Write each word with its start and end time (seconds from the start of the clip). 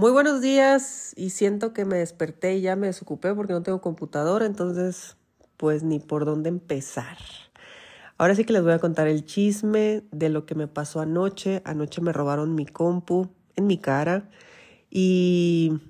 Muy 0.00 0.12
buenos 0.12 0.40
días 0.40 1.12
y 1.16 1.30
siento 1.30 1.72
que 1.72 1.84
me 1.84 1.96
desperté 1.96 2.54
y 2.56 2.60
ya 2.60 2.76
me 2.76 2.86
desocupé 2.86 3.34
porque 3.34 3.52
no 3.52 3.64
tengo 3.64 3.80
computadora, 3.80 4.46
entonces 4.46 5.16
pues 5.56 5.82
ni 5.82 5.98
por 5.98 6.24
dónde 6.24 6.50
empezar. 6.50 7.16
Ahora 8.16 8.36
sí 8.36 8.44
que 8.44 8.52
les 8.52 8.62
voy 8.62 8.70
a 8.70 8.78
contar 8.78 9.08
el 9.08 9.24
chisme 9.24 10.04
de 10.12 10.28
lo 10.28 10.46
que 10.46 10.54
me 10.54 10.68
pasó 10.68 11.00
anoche. 11.00 11.62
Anoche 11.64 12.00
me 12.00 12.12
robaron 12.12 12.54
mi 12.54 12.64
compu 12.64 13.26
en 13.56 13.66
mi 13.66 13.78
cara 13.78 14.30
y, 14.88 15.80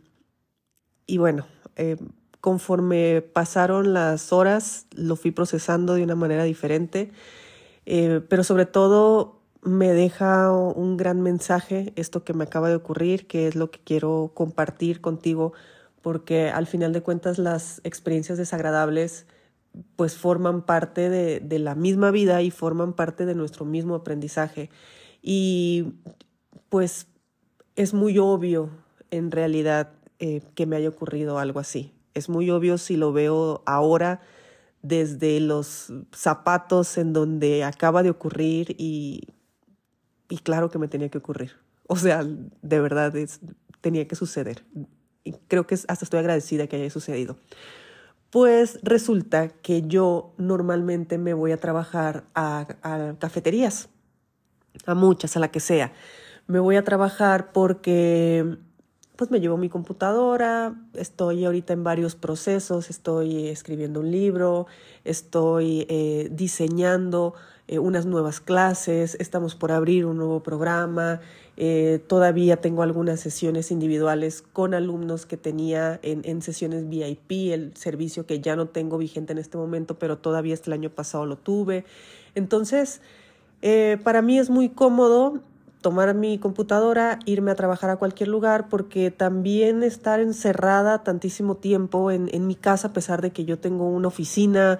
y 1.07 1.19
bueno, 1.19 1.45
eh, 1.77 1.99
conforme 2.41 3.21
pasaron 3.21 3.93
las 3.93 4.33
horas 4.33 4.87
lo 4.97 5.17
fui 5.17 5.33
procesando 5.33 5.93
de 5.93 6.05
una 6.05 6.15
manera 6.15 6.45
diferente, 6.45 7.13
eh, 7.85 8.23
pero 8.27 8.43
sobre 8.43 8.65
todo 8.65 9.38
me 9.63 9.93
deja 9.93 10.53
un 10.53 10.97
gran 10.97 11.21
mensaje 11.21 11.93
esto 11.97 12.25
que 12.25 12.35
me 12.35 12.45
acaba 12.45 12.69
de 12.69 12.77
ocurrir, 12.77 13.27
que 13.27 13.49
es 13.49 13.57
lo 13.57 13.71
que 13.71 13.81
quiero 13.81 14.31
compartir 14.35 15.01
contigo, 15.01 15.53
porque 16.03 16.49
al 16.49 16.67
final 16.67 16.93
de 16.93 17.03
cuentas 17.03 17.39
las 17.39 17.81
experiencias 17.85 18.39
desagradables 18.39 19.27
pues 19.97 20.17
forman 20.17 20.63
parte 20.63 21.11
de, 21.11 21.59
la 21.59 21.75
misma 21.75 22.11
vida 22.11 22.43
y 22.43 22.51
forman 22.51 22.95
parte 22.95 23.27
de 23.27 23.35
nuestro 23.35 23.65
mismo 23.65 23.95
aprendizaje. 23.95 24.71
Y 25.23 25.95
pues 26.69 27.07
es 27.77 27.95
muy 27.95 28.19
obvio 28.19 28.71
en 29.11 29.31
realidad 29.31 29.91
eh, 30.19 30.43
que 30.55 30.67
me 30.67 30.77
haya 30.77 30.89
ocurrido 30.89 31.39
algo 31.39 31.61
así. 31.61 31.93
Es 32.15 32.29
muy 32.29 32.51
obvio 32.51 32.79
si 32.79 32.97
lo 32.97 33.13
veo 33.13 33.63
ahora 33.67 34.21
desde 34.83 35.41
los 35.41 35.93
zapatos 36.13 36.99
en 36.99 37.13
donde 37.13 37.65
acaba 37.65 38.03
de 38.03 38.11
ocurrir 38.11 38.75
y 38.79 39.29
y 40.29 40.39
claro 40.39 40.71
que 40.71 40.79
me 40.79 40.89
tenía 40.89 41.09
que 41.09 41.19
ocurrir. 41.19 41.53
O 41.87 41.97
sea, 41.97 42.25
de 42.25 42.81
verdad 42.81 43.17
es, 43.17 43.41
tenía 43.81 44.07
que 44.07 44.17
suceder. 44.17 44.65
Y 45.25 45.33
creo 45.49 45.67
que 45.67 45.75
hasta 45.75 46.05
estoy 46.05 46.21
agradecida 46.21 46.67
que 46.67 46.77
haya 46.77 46.91
sucedido. 46.91 47.37
Pues 48.31 48.79
resulta 48.83 49.49
que 49.49 49.83
yo 49.83 50.35
normalmente 50.37 51.17
me 51.17 51.33
voy 51.33 51.53
a 51.53 51.57
trabajar 51.57 52.25
a, 52.35 52.67
a 52.83 53.15
cafeterías, 53.19 53.89
a 54.85 54.95
muchas, 54.95 55.37
a 55.37 55.41
la 55.41 55.51
que 55.51 55.61
sea. 55.61 55.93
Me 56.47 56.59
voy 56.59 56.77
a 56.77 56.85
trabajar 56.85 57.53
porque 57.53 58.59
pues 59.19 59.33
me 59.33 59.41
llevo 59.41 59.57
mi 59.57 59.69
computadora, 59.69 60.77
estoy 60.95 61.45
ahorita 61.45 61.73
en 61.73 61.83
varios 61.83 62.15
procesos, 62.15 62.89
estoy 62.89 63.49
escribiendo 63.49 63.99
un 63.99 64.13
libro, 64.13 64.69
estoy 65.05 65.87
eh, 65.89 66.29
diseñando 66.31 67.35
eh, 67.67 67.81
unas 67.81 68.07
nuevas 68.07 68.39
clases, 68.39 69.17
estamos 69.19 69.57
por 69.57 69.73
abrir 69.73 70.07
un 70.07 70.19
nuevo 70.19 70.45
programa, 70.45 71.21
eh, 71.57 72.01
todavía 72.07 72.59
tengo 72.59 72.85
algunas 72.85 73.19
sesiones 73.19 73.73
individuales 73.73 74.41
con 74.53 74.73
alumnos 74.73 75.27
que 75.27 75.37
tenía 75.37 75.99
en, 76.05 76.21
en, 76.23 76.41
sesiones 76.41 76.89
VIP, 76.89 77.53
el 77.53 77.77
servicio 77.77 78.25
que 78.25 78.39
ya 78.39 78.55
no 78.55 78.69
tengo 78.69 78.99
vigente 78.99 79.33
en 79.33 79.39
este 79.39 79.59
momento, 79.59 79.99
pero 79.99 80.19
todavía 80.19 80.55
hasta 80.55 80.71
el 80.71 80.75
año 80.75 80.91
pasado 80.91 81.27
lo 81.27 81.37
tuve. 81.37 81.85
Entonces, 82.37 83.01
para 84.05 84.23
mí 84.23 84.39
es 84.39 84.49
muy 84.49 84.69
cómodo 84.69 85.41
tomar 85.81 86.15
mi 86.15 86.39
computadora, 86.39 87.19
irme 87.25 87.51
a 87.51 87.55
trabajar 87.55 87.91
a 87.91 87.97
cualquier 87.97 88.29
lugar, 88.29 88.69
porque 88.69 89.11
también 89.11 89.83
estar 89.83 90.21
encerrada 90.21 91.05
tantísimo 91.05 91.57
tiempo 91.57 92.11
en, 92.11 92.29
en 92.33 92.47
mi 92.47 92.55
casa, 92.55 92.89
a 92.89 92.93
pesar 92.93 93.23
de 93.23 93.31
que 93.31 93.45
yo 93.45 93.59
tengo 93.59 93.89
una 93.89 94.09
oficina 94.09 94.79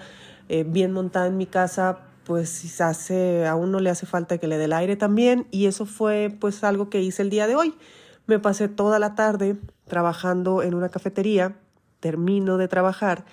eh, 0.49 0.65
bien 0.65 0.93
montada 0.93 1.27
en 1.27 1.37
mi 1.37 1.47
casa, 1.47 2.01
pues 2.25 2.81
hace, 2.81 3.47
a 3.47 3.55
uno 3.55 3.81
le 3.81 3.91
hace 3.91 4.07
falta 4.07 4.39
que 4.39 4.49
le 4.49 4.59
dé 4.59 4.65
el 4.65 4.73
aire 4.73 4.97
también, 4.97 5.47
y 5.51 5.67
eso 5.67 5.87
fue 5.87 6.37
pues 6.41 6.65
algo 6.65 6.91
que 6.91 7.01
hice 7.01 7.23
el 7.23 7.31
día 7.31 7.47
de 7.47 7.57
hoy. 7.57 7.75
Me 8.27 8.39
pasé 8.39 8.69
toda 8.69 8.99
la 8.99 9.15
tarde 9.15 9.57
trabajando 9.87 10.63
en 10.63 10.75
una 10.75 10.89
cafetería, 10.89 11.57
termino 12.01 12.59
de 12.59 12.69
trabajar, 12.69 13.25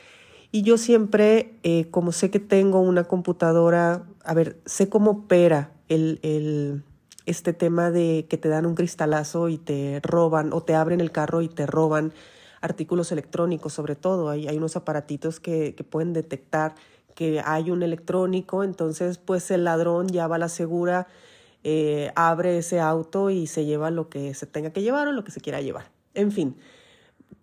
y 0.51 0.61
yo 0.61 0.77
siempre, 0.77 1.59
eh, 1.63 1.89
como 1.89 2.11
sé 2.11 2.29
que 2.29 2.39
tengo 2.39 2.79
una 2.79 3.03
computadora, 3.03 4.03
a 4.23 4.33
ver, 4.33 4.57
sé 4.65 4.87
cómo 4.87 5.11
opera 5.11 5.71
el, 5.89 6.19
el 6.21 6.83
este 7.25 7.53
tema 7.53 7.91
de 7.91 8.27
que 8.29 8.37
te 8.37 8.49
dan 8.49 8.65
un 8.65 8.75
cristalazo 8.75 9.49
y 9.49 9.57
te 9.57 9.99
roban 10.03 10.53
o 10.53 10.61
te 10.61 10.75
abren 10.75 11.01
el 11.01 11.11
carro 11.11 11.41
y 11.41 11.49
te 11.49 11.65
roban 11.65 12.13
artículos 12.61 13.11
electrónicos 13.11 13.73
sobre 13.73 13.95
todo. 13.95 14.29
Hay, 14.29 14.47
hay 14.47 14.57
unos 14.57 14.75
aparatitos 14.75 15.39
que, 15.39 15.75
que 15.75 15.83
pueden 15.83 16.13
detectar 16.13 16.75
que 17.15 17.41
hay 17.43 17.71
un 17.71 17.81
electrónico, 17.81 18.63
entonces 18.63 19.17
pues 19.17 19.49
el 19.49 19.63
ladrón 19.63 20.07
ya 20.09 20.27
va 20.27 20.35
a 20.35 20.39
la 20.39 20.49
segura, 20.49 21.07
eh, 21.63 22.11
abre 22.15 22.57
ese 22.57 22.79
auto 22.79 23.29
y 23.29 23.47
se 23.47 23.65
lleva 23.65 23.89
lo 23.89 24.09
que 24.09 24.33
se 24.33 24.45
tenga 24.45 24.71
que 24.71 24.81
llevar 24.81 25.07
o 25.07 25.13
lo 25.13 25.23
que 25.23 25.31
se 25.31 25.39
quiera 25.39 25.61
llevar. 25.61 25.89
En 26.13 26.31
fin, 26.31 26.57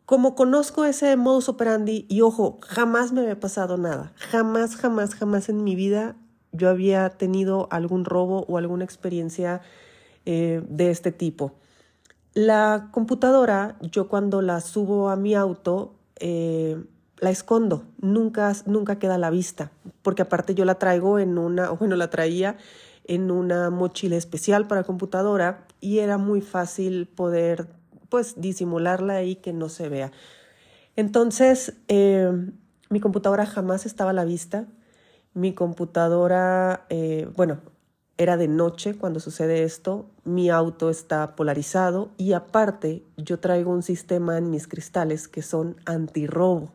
como 0.05 0.35
conozco 0.35 0.85
ese 0.85 1.17
modus 1.17 1.49
operandi 1.49 2.07
y 2.09 2.21
ojo, 2.21 2.61
jamás 2.63 3.13
me 3.13 3.23
había 3.23 3.41
pasado 3.41 3.79
nada, 3.79 4.13
jamás, 4.17 4.77
jamás, 4.77 5.15
jamás 5.15 5.49
en 5.49 5.65
mi 5.65 5.75
vida 5.75 6.17
yo 6.53 6.69
había 6.69 7.11
tenido 7.11 7.69
algún 7.71 8.05
robo 8.05 8.45
o 8.49 8.59
alguna 8.59 8.85
experiencia 8.85 9.61
eh, 10.25 10.63
de 10.69 10.91
este 10.91 11.11
tipo. 11.13 11.53
La 12.35 12.89
computadora, 12.93 13.77
yo 13.81 14.09
cuando 14.09 14.41
la 14.41 14.61
subo 14.61 15.11
a 15.11 15.17
mi 15.17 15.35
auto, 15.35 15.95
eh, 16.17 16.83
la 17.19 17.31
escondo, 17.31 17.85
nunca, 18.01 18.53
nunca 18.67 18.99
queda 18.99 19.17
a 19.17 19.19
la 19.19 19.31
vista, 19.31 19.71
porque 20.03 20.23
aparte 20.23 20.55
yo 20.55 20.65
la 20.65 20.77
traigo 20.77 21.19
en 21.19 21.39
una, 21.39 21.71
bueno, 21.79 21.97
la 21.97 22.11
traía 22.11 22.57
en 23.05 23.31
una 23.31 23.71
mochila 23.71 24.17
especial 24.17 24.67
para 24.67 24.85
computadora 24.85 25.67
y 25.81 25.99
era 25.99 26.19
muy 26.19 26.41
fácil 26.41 27.07
poder, 27.07 27.69
pues, 28.09 28.41
disimularla 28.41 29.25
y 29.25 29.37
que 29.37 29.53
no 29.53 29.69
se 29.69 29.89
vea. 29.89 30.13
Entonces, 30.97 31.75
eh, 31.89 32.31
mi 32.91 33.01
computadora 33.01 33.47
jamás 33.47 33.87
estaba 33.87 34.11
a 34.11 34.15
la 34.15 34.25
vista, 34.25 34.67
mi 35.35 35.55
computadora, 35.55 36.87
eh, 36.89 37.29
bueno, 37.37 37.61
era 38.19 38.37
de 38.37 38.49
noche 38.49 38.95
cuando 38.95 39.21
sucede 39.21 39.63
esto, 39.63 40.07
mi 40.25 40.51
auto 40.51 40.91
está 40.91 41.35
polarizado 41.35 42.11
y 42.19 42.35
aparte 42.35 43.03
yo 43.17 43.39
traigo 43.41 43.73
un 43.73 43.83
sistema 43.83 44.39
en 44.39 44.51
mis 44.51 44.69
cristales 44.69 45.29
que 45.29 45.43
son 45.43 45.77
antirrobo, 45.87 46.73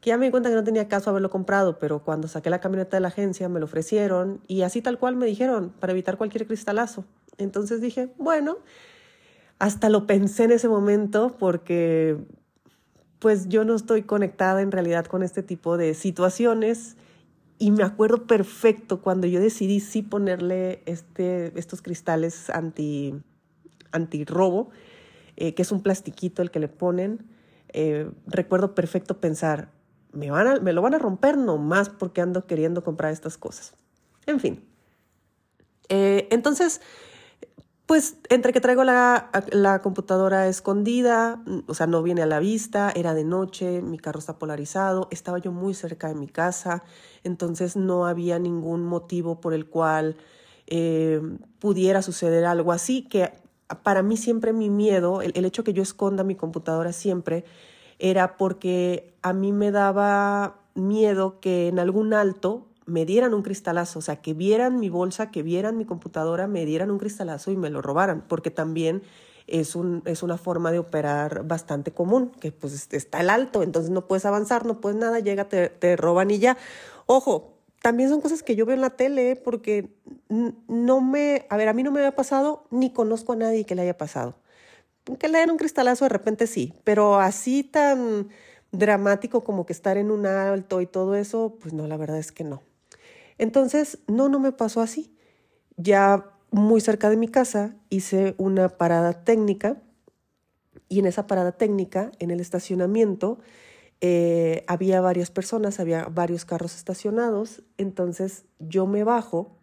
que 0.00 0.10
ya 0.10 0.18
me 0.18 0.26
di 0.26 0.30
cuenta 0.30 0.48
que 0.48 0.56
no 0.56 0.64
tenía 0.64 0.88
caso 0.88 1.10
haberlo 1.10 1.30
comprado, 1.30 1.78
pero 1.78 2.02
cuando 2.02 2.28
saqué 2.28 2.50
la 2.50 2.60
camioneta 2.60 2.96
de 2.96 3.00
la 3.00 3.08
agencia 3.08 3.48
me 3.48 3.60
lo 3.60 3.66
ofrecieron 3.66 4.40
y 4.48 4.62
así 4.62 4.82
tal 4.82 4.98
cual 4.98 5.16
me 5.16 5.26
dijeron 5.26 5.72
para 5.80 5.92
evitar 5.92 6.18
cualquier 6.18 6.46
cristalazo. 6.46 7.04
Entonces 7.38 7.80
dije, 7.80 8.12
bueno, 8.18 8.58
hasta 9.58 9.88
lo 9.88 10.06
pensé 10.06 10.44
en 10.44 10.52
ese 10.52 10.68
momento 10.68 11.36
porque 11.38 12.18
pues 13.20 13.48
yo 13.48 13.64
no 13.64 13.74
estoy 13.74 14.02
conectada 14.02 14.60
en 14.60 14.72
realidad 14.72 15.06
con 15.06 15.22
este 15.22 15.42
tipo 15.42 15.78
de 15.78 15.94
situaciones 15.94 16.96
y 17.58 17.70
me 17.70 17.84
acuerdo 17.84 18.26
perfecto 18.26 19.00
cuando 19.00 19.26
yo 19.26 19.40
decidí 19.40 19.80
sí 19.80 20.02
ponerle 20.02 20.82
este, 20.86 21.58
estos 21.58 21.82
cristales 21.82 22.50
anti, 22.50 23.14
anti 23.92 24.24
robo, 24.24 24.70
eh, 25.36 25.54
que 25.54 25.62
es 25.62 25.72
un 25.72 25.82
plastiquito 25.82 26.42
el 26.42 26.50
que 26.50 26.58
le 26.58 26.68
ponen. 26.68 27.26
Eh, 27.68 28.10
recuerdo 28.26 28.74
perfecto 28.74 29.20
pensar, 29.20 29.70
me, 30.12 30.30
van 30.30 30.46
a, 30.46 30.60
me 30.60 30.72
lo 30.72 30.82
van 30.82 30.94
a 30.94 30.98
romper 30.98 31.36
nomás 31.36 31.88
porque 31.88 32.20
ando 32.20 32.46
queriendo 32.46 32.82
comprar 32.82 33.12
estas 33.12 33.38
cosas. 33.38 33.74
En 34.26 34.40
fin. 34.40 34.64
Eh, 35.88 36.28
entonces, 36.30 36.80
pues 37.86 38.16
entre 38.30 38.52
que 38.52 38.60
traigo 38.60 38.82
la, 38.82 39.30
la, 39.50 39.82
computadora 39.82 40.48
escondida, 40.48 41.36
mm, 41.44 41.60
o 41.66 41.74
sea, 41.74 41.86
no 41.86 42.02
viene 42.02 42.22
a 42.22 42.26
la 42.26 42.38
vista, 42.38 42.90
era 42.94 43.12
de 43.14 43.24
noche, 43.24 43.82
mi 43.82 43.98
carro 43.98 44.18
está 44.18 44.38
polarizado, 44.38 45.08
estaba 45.10 45.38
yo 45.38 45.52
muy 45.52 45.74
cerca 45.74 46.08
de 46.08 46.14
mi 46.14 46.26
casa, 46.26 46.82
entonces 47.24 47.76
no 47.76 48.06
había 48.06 48.38
ningún 48.38 48.84
motivo 48.84 49.40
por 49.40 49.52
el 49.52 49.66
cual 49.66 50.16
eh, 50.66 51.20
pudiera 51.58 52.00
suceder 52.00 52.46
algo 52.46 52.72
así, 52.72 53.02
que 53.02 53.32
para 53.82 54.02
mí 54.02 54.16
siempre 54.16 54.52
mi 54.52 54.70
miedo, 54.70 55.20
el, 55.20 55.32
el 55.34 55.44
hecho 55.44 55.64
que 55.64 55.74
yo 55.74 55.82
esconda 55.82 56.24
mi 56.24 56.36
computadora 56.36 56.92
siempre, 56.92 57.44
era 57.98 58.36
porque 58.38 59.14
a 59.22 59.32
mí 59.34 59.52
me 59.52 59.70
daba 59.70 60.60
miedo 60.74 61.38
que 61.40 61.68
en 61.68 61.78
algún 61.78 62.14
alto 62.14 62.66
me 62.86 63.04
dieran 63.06 63.34
un 63.34 63.42
cristalazo, 63.42 63.98
o 63.98 64.02
sea, 64.02 64.16
que 64.16 64.34
vieran 64.34 64.78
mi 64.78 64.88
bolsa, 64.88 65.30
que 65.30 65.42
vieran 65.42 65.78
mi 65.78 65.84
computadora, 65.84 66.46
me 66.46 66.64
dieran 66.66 66.90
un 66.90 66.98
cristalazo 66.98 67.50
y 67.50 67.56
me 67.56 67.70
lo 67.70 67.82
robaran, 67.82 68.24
porque 68.28 68.50
también 68.50 69.02
es, 69.46 69.76
un, 69.76 70.02
es 70.04 70.22
una 70.22 70.38
forma 70.38 70.72
de 70.72 70.78
operar 70.78 71.46
bastante 71.46 71.92
común, 71.92 72.32
que 72.40 72.52
pues 72.52 72.92
está 72.92 73.20
el 73.20 73.30
alto, 73.30 73.62
entonces 73.62 73.90
no 73.90 74.06
puedes 74.06 74.24
avanzar, 74.24 74.66
no 74.66 74.80
puedes 74.80 74.98
nada, 74.98 75.20
llega, 75.20 75.48
te, 75.48 75.68
te 75.68 75.96
roban 75.96 76.30
y 76.30 76.38
ya. 76.38 76.56
Ojo, 77.06 77.54
también 77.82 78.08
son 78.08 78.20
cosas 78.20 78.42
que 78.42 78.56
yo 78.56 78.64
veo 78.64 78.74
en 78.74 78.80
la 78.80 78.96
tele 78.96 79.36
porque 79.36 79.90
no 80.28 81.00
me, 81.00 81.46
a 81.50 81.56
ver, 81.56 81.68
a 81.68 81.74
mí 81.74 81.82
no 81.82 81.90
me 81.90 82.00
había 82.00 82.14
pasado 82.14 82.64
ni 82.70 82.90
conozco 82.90 83.34
a 83.34 83.36
nadie 83.36 83.64
que 83.64 83.74
le 83.74 83.82
haya 83.82 83.98
pasado. 83.98 84.36
Que 85.18 85.28
le 85.28 85.38
den 85.38 85.50
un 85.50 85.58
cristalazo 85.58 86.06
de 86.06 86.08
repente 86.08 86.46
sí, 86.46 86.72
pero 86.82 87.16
así 87.16 87.62
tan 87.62 88.30
dramático 88.72 89.44
como 89.44 89.66
que 89.66 89.74
estar 89.74 89.98
en 89.98 90.10
un 90.10 90.24
alto 90.24 90.80
y 90.80 90.86
todo 90.86 91.14
eso, 91.14 91.56
pues 91.60 91.74
no, 91.74 91.86
la 91.86 91.98
verdad 91.98 92.18
es 92.18 92.32
que 92.32 92.44
no. 92.44 92.62
Entonces, 93.38 93.98
no, 94.06 94.28
no 94.28 94.40
me 94.40 94.52
pasó 94.52 94.80
así. 94.80 95.14
Ya 95.76 96.30
muy 96.50 96.80
cerca 96.80 97.10
de 97.10 97.16
mi 97.16 97.28
casa 97.28 97.74
hice 97.90 98.34
una 98.38 98.68
parada 98.68 99.24
técnica 99.24 99.82
y 100.88 101.00
en 101.00 101.06
esa 101.06 101.26
parada 101.26 101.52
técnica, 101.52 102.12
en 102.18 102.30
el 102.30 102.40
estacionamiento, 102.40 103.38
eh, 104.00 104.64
había 104.66 105.00
varias 105.00 105.30
personas, 105.30 105.80
había 105.80 106.04
varios 106.04 106.44
carros 106.44 106.76
estacionados, 106.76 107.62
entonces 107.78 108.44
yo 108.58 108.86
me 108.86 109.02
bajo, 109.02 109.56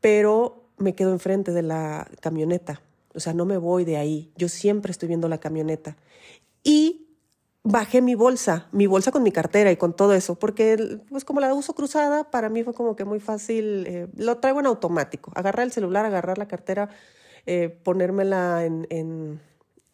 pero 0.00 0.68
me 0.78 0.94
quedo 0.94 1.12
enfrente 1.12 1.52
de 1.52 1.62
la 1.62 2.10
camioneta, 2.20 2.82
o 3.14 3.20
sea, 3.20 3.34
no 3.34 3.44
me 3.46 3.56
voy 3.56 3.84
de 3.84 3.96
ahí, 3.96 4.32
yo 4.36 4.48
siempre 4.48 4.90
estoy 4.90 5.08
viendo 5.08 5.28
la 5.28 5.38
camioneta. 5.38 5.96
Y 6.62 7.06
bajé 7.62 8.00
mi 8.00 8.14
bolsa, 8.14 8.68
mi 8.72 8.86
bolsa 8.86 9.12
con 9.12 9.22
mi 9.22 9.32
cartera 9.32 9.70
y 9.70 9.76
con 9.76 9.94
todo 9.94 10.14
eso, 10.14 10.34
porque 10.38 11.00
pues 11.10 11.24
como 11.24 11.40
la 11.40 11.52
uso 11.52 11.74
cruzada, 11.74 12.30
para 12.30 12.48
mí 12.48 12.62
fue 12.64 12.74
como 12.74 12.96
que 12.96 13.04
muy 13.04 13.20
fácil, 13.20 13.86
eh, 13.86 14.08
lo 14.16 14.38
traigo 14.38 14.60
en 14.60 14.66
automático, 14.66 15.30
agarrar 15.34 15.66
el 15.66 15.72
celular, 15.72 16.06
agarrar 16.06 16.38
la 16.38 16.48
cartera, 16.48 16.88
eh, 17.46 17.68
ponérmela 17.68 18.64
en, 18.64 18.86
en, 18.90 19.40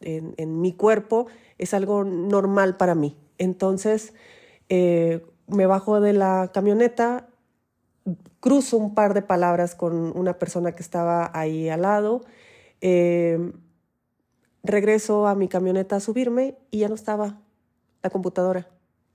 en, 0.00 0.60
mi 0.60 0.72
cuerpo, 0.72 1.26
es 1.58 1.74
algo 1.74 2.04
normal 2.04 2.76
para 2.76 2.94
mí. 2.94 3.16
Entonces, 3.38 4.14
eh, 4.68 5.24
me 5.46 5.66
bajo 5.66 6.00
de 6.00 6.12
la 6.12 6.50
camioneta, 6.52 7.28
cruzo 8.40 8.76
un 8.76 8.94
par 8.94 9.14
de 9.14 9.22
palabras 9.22 9.74
con 9.74 10.16
una 10.16 10.38
persona 10.38 10.72
que 10.72 10.82
estaba 10.82 11.30
ahí 11.34 11.68
al 11.68 11.82
lado, 11.82 12.22
regreso 14.62 15.26
a 15.26 15.34
mi 15.34 15.48
camioneta 15.48 15.96
a 15.96 16.00
subirme 16.00 16.56
y 16.70 16.78
ya 16.80 16.88
no 16.88 16.94
estaba 16.94 17.40
la 18.02 18.10
computadora 18.10 18.69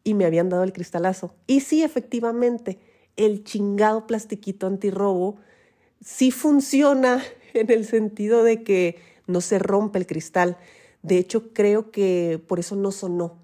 y 0.04 0.14
me 0.14 0.26
habían 0.26 0.50
dado 0.50 0.64
el 0.64 0.74
cristalazo. 0.74 1.34
Y 1.48 1.62
sí, 1.62 1.84
efectivamente, 1.84 2.80
el 3.16 3.44
chingado 3.44 4.08
plastiquito 4.08 4.68
antirrobo 4.68 5.38
sí 6.04 6.32
funciona 6.32 7.24
en 7.54 7.72
el 7.72 7.86
sentido 7.86 8.44
de 8.44 8.64
que 8.64 8.98
no 9.28 9.42
se 9.42 9.60
rompe 9.60 10.00
el 10.00 10.08
cristal. 10.08 10.58
De 11.04 11.18
hecho, 11.18 11.54
creo 11.54 11.92
que 11.92 12.42
por 12.48 12.60
eso 12.60 12.76
no 12.76 12.92
sonó, 12.92 13.40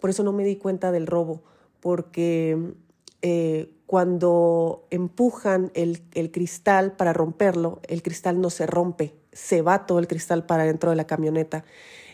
por 0.00 0.10
eso 0.10 0.22
no 0.22 0.32
me 0.32 0.44
di 0.44 0.56
cuenta 0.56 0.92
del 0.92 1.06
robo, 1.06 1.42
porque 1.80 2.74
eh, 3.22 3.70
cuando 3.86 4.86
empujan 4.90 5.70
el, 5.74 6.02
el 6.12 6.30
cristal 6.30 6.92
para 6.92 7.12
romperlo, 7.12 7.80
el 7.88 8.02
cristal 8.02 8.40
no 8.40 8.50
se 8.50 8.66
rompe, 8.66 9.14
se 9.32 9.62
va 9.62 9.86
todo 9.86 9.98
el 9.98 10.08
cristal 10.08 10.44
para 10.44 10.64
dentro 10.64 10.90
de 10.90 10.96
la 10.96 11.06
camioneta. 11.06 11.64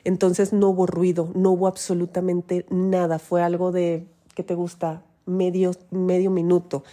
Entonces 0.05 0.53
no 0.53 0.69
hubo 0.69 0.87
ruido, 0.87 1.31
no 1.35 1.51
hubo 1.53 1.67
absolutamente 1.67 2.67
nada. 2.71 3.19
Fue 3.19 3.43
algo 3.43 3.73
de, 3.73 4.06
¿qué 4.35 4.43
te 4.43 4.55
gusta? 4.55 5.03
Medio, 5.27 5.73
medio 5.91 6.31
minuto 6.31 6.85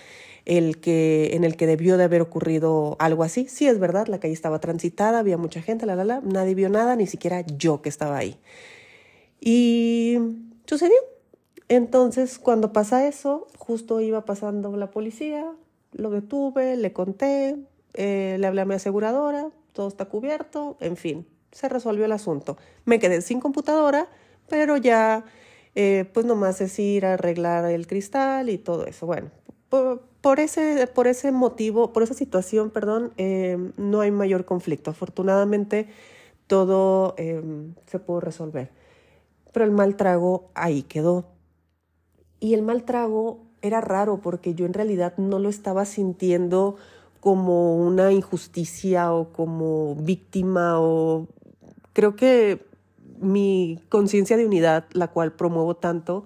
el 0.46 0.80
que, 0.80 1.32
en 1.34 1.44
el 1.44 1.56
que 1.56 1.68
debió 1.68 1.98
de 1.98 2.06
haber 2.06 2.22
ocurrido 2.22 2.96
algo 3.00 3.24
así. 3.24 3.48
Sí, 3.48 3.68
es 3.68 3.80
verdad, 3.80 4.08
la 4.08 4.20
calle 4.20 4.34
estaba 4.34 4.60
transitada, 4.60 5.20
había 5.20 5.38
mucha 5.38 5.62
gente, 5.62 5.86
la, 5.86 5.96
la, 5.96 6.06
la, 6.06 6.22
nadie 6.22 6.56
vio 6.56 6.70
nada, 6.70 6.96
ni 6.96 7.08
siquiera 7.08 7.42
yo 7.42 7.82
que 7.82 7.90
estaba 7.90 8.18
ahí. 8.18 8.38
Y 9.40 10.18
sucedió. 10.66 10.98
Entonces, 11.68 12.38
cuando 12.38 12.74
pasa 12.74 13.08
eso, 13.08 13.48
justo 13.58 14.02
iba 14.02 14.26
pasando 14.26 14.76
la 14.76 14.92
policía, 14.92 15.46
lo 15.94 16.10
detuve, 16.10 16.76
le 16.76 16.92
conté, 16.92 17.58
eh, 17.94 18.36
le 18.40 18.48
hablé 18.48 18.62
a 18.62 18.66
mi 18.66 18.76
aseguradora, 18.76 19.50
todo 19.74 19.88
está 19.88 20.06
cubierto, 20.06 20.78
en 20.82 20.98
fin, 20.98 21.26
se 21.52 21.70
resolvió 21.70 22.06
el 22.06 22.12
asunto. 22.12 22.58
Me 22.86 23.00
quedé 23.00 23.22
sin 23.22 23.40
computadora, 23.40 24.08
pero 24.48 24.78
ya, 24.78 25.26
eh, 25.76 26.10
pues 26.14 26.26
nomás 26.26 26.62
es 26.62 26.78
ir 26.80 27.06
a 27.06 27.14
arreglar 27.14 27.66
el 27.66 27.88
cristal 27.88 28.50
y 28.50 28.58
todo 28.58 28.86
eso. 28.86 29.06
Bueno, 29.06 29.30
por, 30.22 30.40
ese, 30.40 30.88
por 30.88 31.08
ese 31.08 31.32
motivo, 31.32 31.94
por 31.94 32.04
esa 32.04 32.14
situación, 32.14 32.70
perdón, 32.70 33.14
eh, 33.18 33.58
no 33.78 34.02
hay 34.02 34.12
mayor 34.12 34.46
conflicto. 34.46 34.92
Afortunadamente, 34.92 35.88
todo 36.48 37.16
eh, 37.18 37.42
se 37.88 38.00
pudo 38.00 38.20
resolver. 38.20 38.72
Pero 39.54 39.66
el 39.66 39.72
mal 39.72 39.96
trago 39.96 40.50
ahí 40.54 40.84
quedó. 40.84 41.26
Y 42.40 42.54
el 42.54 42.62
mal 42.62 42.84
trago 42.84 43.46
era 43.62 43.82
raro 43.82 44.22
porque 44.22 44.56
yo 44.56 44.66
en 44.66 44.74
realidad 44.74 45.14
no 45.18 45.40
lo 45.40 45.50
estaba 45.50 45.86
sintiendo 45.86 46.76
como 47.20 47.78
una 47.78 48.12
injusticia 48.12 49.14
o 49.14 49.32
como 49.32 49.96
víctima 49.96 50.80
o 50.82 51.28
creo 51.94 52.16
que 52.16 52.66
mi 53.20 53.80
conciencia 53.90 54.38
de 54.38 54.46
unidad, 54.46 54.86
la 54.94 55.10
cual 55.10 55.34
promuevo 55.34 55.76
tanto 55.76 56.26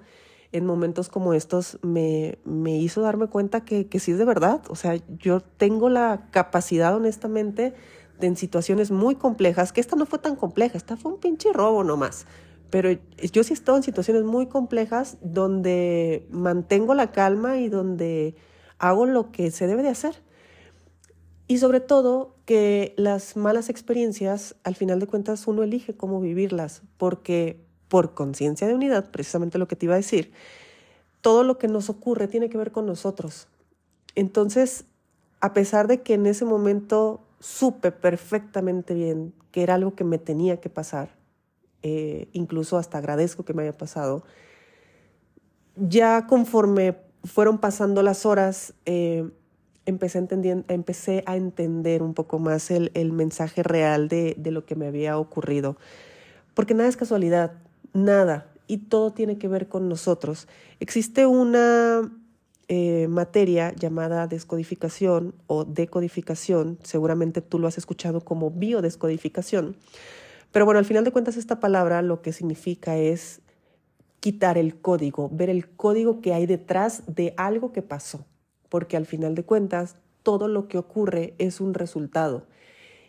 en 0.51 0.65
momentos 0.65 1.09
como 1.09 1.33
estos, 1.33 1.79
me, 1.81 2.39
me 2.45 2.77
hizo 2.77 3.01
darme 3.01 3.27
cuenta 3.27 3.65
que, 3.65 3.87
que 3.87 3.99
sí 3.99 4.11
es 4.11 4.17
de 4.17 4.25
verdad. 4.25 4.61
O 4.69 4.75
sea, 4.75 4.97
yo 5.19 5.41
tengo 5.41 5.89
la 5.89 6.29
capacidad, 6.31 6.95
honestamente, 6.95 7.73
de 8.19 8.27
en 8.27 8.37
situaciones 8.37 8.91
muy 8.91 9.15
complejas, 9.15 9.73
que 9.73 9.81
esta 9.81 9.97
no 9.97 10.05
fue 10.05 10.19
tan 10.19 10.37
compleja, 10.37 10.77
esta 10.77 10.95
fue 10.95 11.11
un 11.11 11.19
pinche 11.19 11.51
robo 11.51 11.83
nomás. 11.83 12.25
Pero 12.69 12.89
yo 12.91 13.43
sí 13.43 13.51
he 13.51 13.53
estado 13.53 13.77
en 13.77 13.83
situaciones 13.83 14.23
muy 14.23 14.47
complejas 14.47 15.17
donde 15.21 16.27
mantengo 16.31 16.93
la 16.93 17.11
calma 17.11 17.57
y 17.57 17.69
donde 17.69 18.35
hago 18.79 19.05
lo 19.05 19.31
que 19.31 19.51
se 19.51 19.67
debe 19.67 19.83
de 19.83 19.89
hacer. 19.89 20.21
Y 21.47 21.59
sobre 21.59 21.79
todo 21.79 22.35
que 22.45 22.93
las 22.97 23.35
malas 23.35 23.69
experiencias, 23.69 24.55
al 24.63 24.75
final 24.75 24.99
de 24.99 25.07
cuentas, 25.07 25.47
uno 25.47 25.63
elige 25.63 25.95
cómo 25.95 26.19
vivirlas, 26.19 26.81
porque 26.97 27.63
por 27.87 28.13
conciencia 28.13 28.67
de 28.67 28.73
unidad, 28.73 29.11
precisamente 29.11 29.57
lo 29.57 29.67
que 29.67 29.75
te 29.75 29.85
iba 29.85 29.93
a 29.93 29.97
decir, 29.97 30.31
todo 31.21 31.43
lo 31.43 31.57
que 31.57 31.67
nos 31.67 31.89
ocurre 31.89 32.27
tiene 32.27 32.49
que 32.49 32.57
ver 32.57 32.71
con 32.71 32.85
nosotros. 32.85 33.47
Entonces, 34.15 34.85
a 35.39 35.53
pesar 35.53 35.87
de 35.87 36.01
que 36.01 36.15
en 36.15 36.25
ese 36.25 36.45
momento 36.45 37.21
supe 37.39 37.91
perfectamente 37.91 38.93
bien 38.93 39.33
que 39.51 39.61
era 39.61 39.75
algo 39.75 39.95
que 39.95 40.03
me 40.03 40.17
tenía 40.17 40.59
que 40.59 40.69
pasar, 40.69 41.15
eh, 41.83 42.29
incluso 42.31 42.77
hasta 42.77 42.97
agradezco 42.97 43.45
que 43.45 43.53
me 43.53 43.63
haya 43.63 43.77
pasado, 43.77 44.23
ya 45.75 46.25
conforme 46.27 46.97
fueron 47.23 47.59
pasando 47.59 48.01
las 48.01 48.25
horas, 48.25 48.73
eh, 48.85 49.29
empecé, 49.85 50.27
empecé 50.67 51.23
a 51.25 51.35
entender 51.35 52.01
un 52.01 52.13
poco 52.13 52.39
más 52.39 52.71
el, 52.71 53.11
mensaje 53.11 53.63
real 53.63 54.07
de, 54.07 54.35
lo 54.51 54.65
que 54.65 54.75
me 54.75 54.87
había 54.87 55.17
ocurrido. 55.17 55.77
Porque 56.53 56.73
nada 56.73 56.89
es 56.89 56.97
casualidad, 56.97 57.53
nada, 57.93 58.51
y 58.67 58.77
todo 58.77 59.11
tiene 59.11 59.37
que 59.37 59.47
ver 59.47 59.67
con 59.67 59.89
nosotros. 59.89 60.47
Existe 60.79 61.25
una 61.25 62.11
eh, 62.67 63.07
materia 63.09 63.73
llamada 63.73 64.27
descodificación 64.27 65.35
o 65.47 65.65
decodificación, 65.65 66.79
seguramente 66.83 67.41
tú 67.41 67.59
lo 67.59 67.67
has 67.67 67.77
escuchado 67.77 68.21
como 68.21 68.51
biodescodificación, 68.51 69.75
pero 70.51 70.65
bueno, 70.65 70.79
al 70.79 70.85
final 70.85 71.03
de 71.03 71.11
cuentas 71.11 71.35
esta 71.35 71.59
palabra 71.59 72.01
lo 72.01 72.21
que 72.21 72.31
significa 72.31 72.97
es 72.97 73.41
quitar 74.21 74.57
el 74.57 74.79
código, 74.79 75.29
ver 75.31 75.49
el 75.49 75.69
código 75.69 76.21
que 76.21 76.33
hay 76.33 76.45
detrás 76.45 77.03
de 77.07 77.33
algo 77.37 77.73
que 77.73 77.81
pasó 77.81 78.25
porque 78.75 78.97
al 78.97 79.05
final 79.05 79.35
de 79.35 79.43
cuentas 79.43 79.95
todo 80.21 80.49
lo 80.49 80.67
que 80.67 80.77
ocurre 80.77 81.33
es 81.37 81.61
un 81.61 81.73
resultado. 81.73 82.43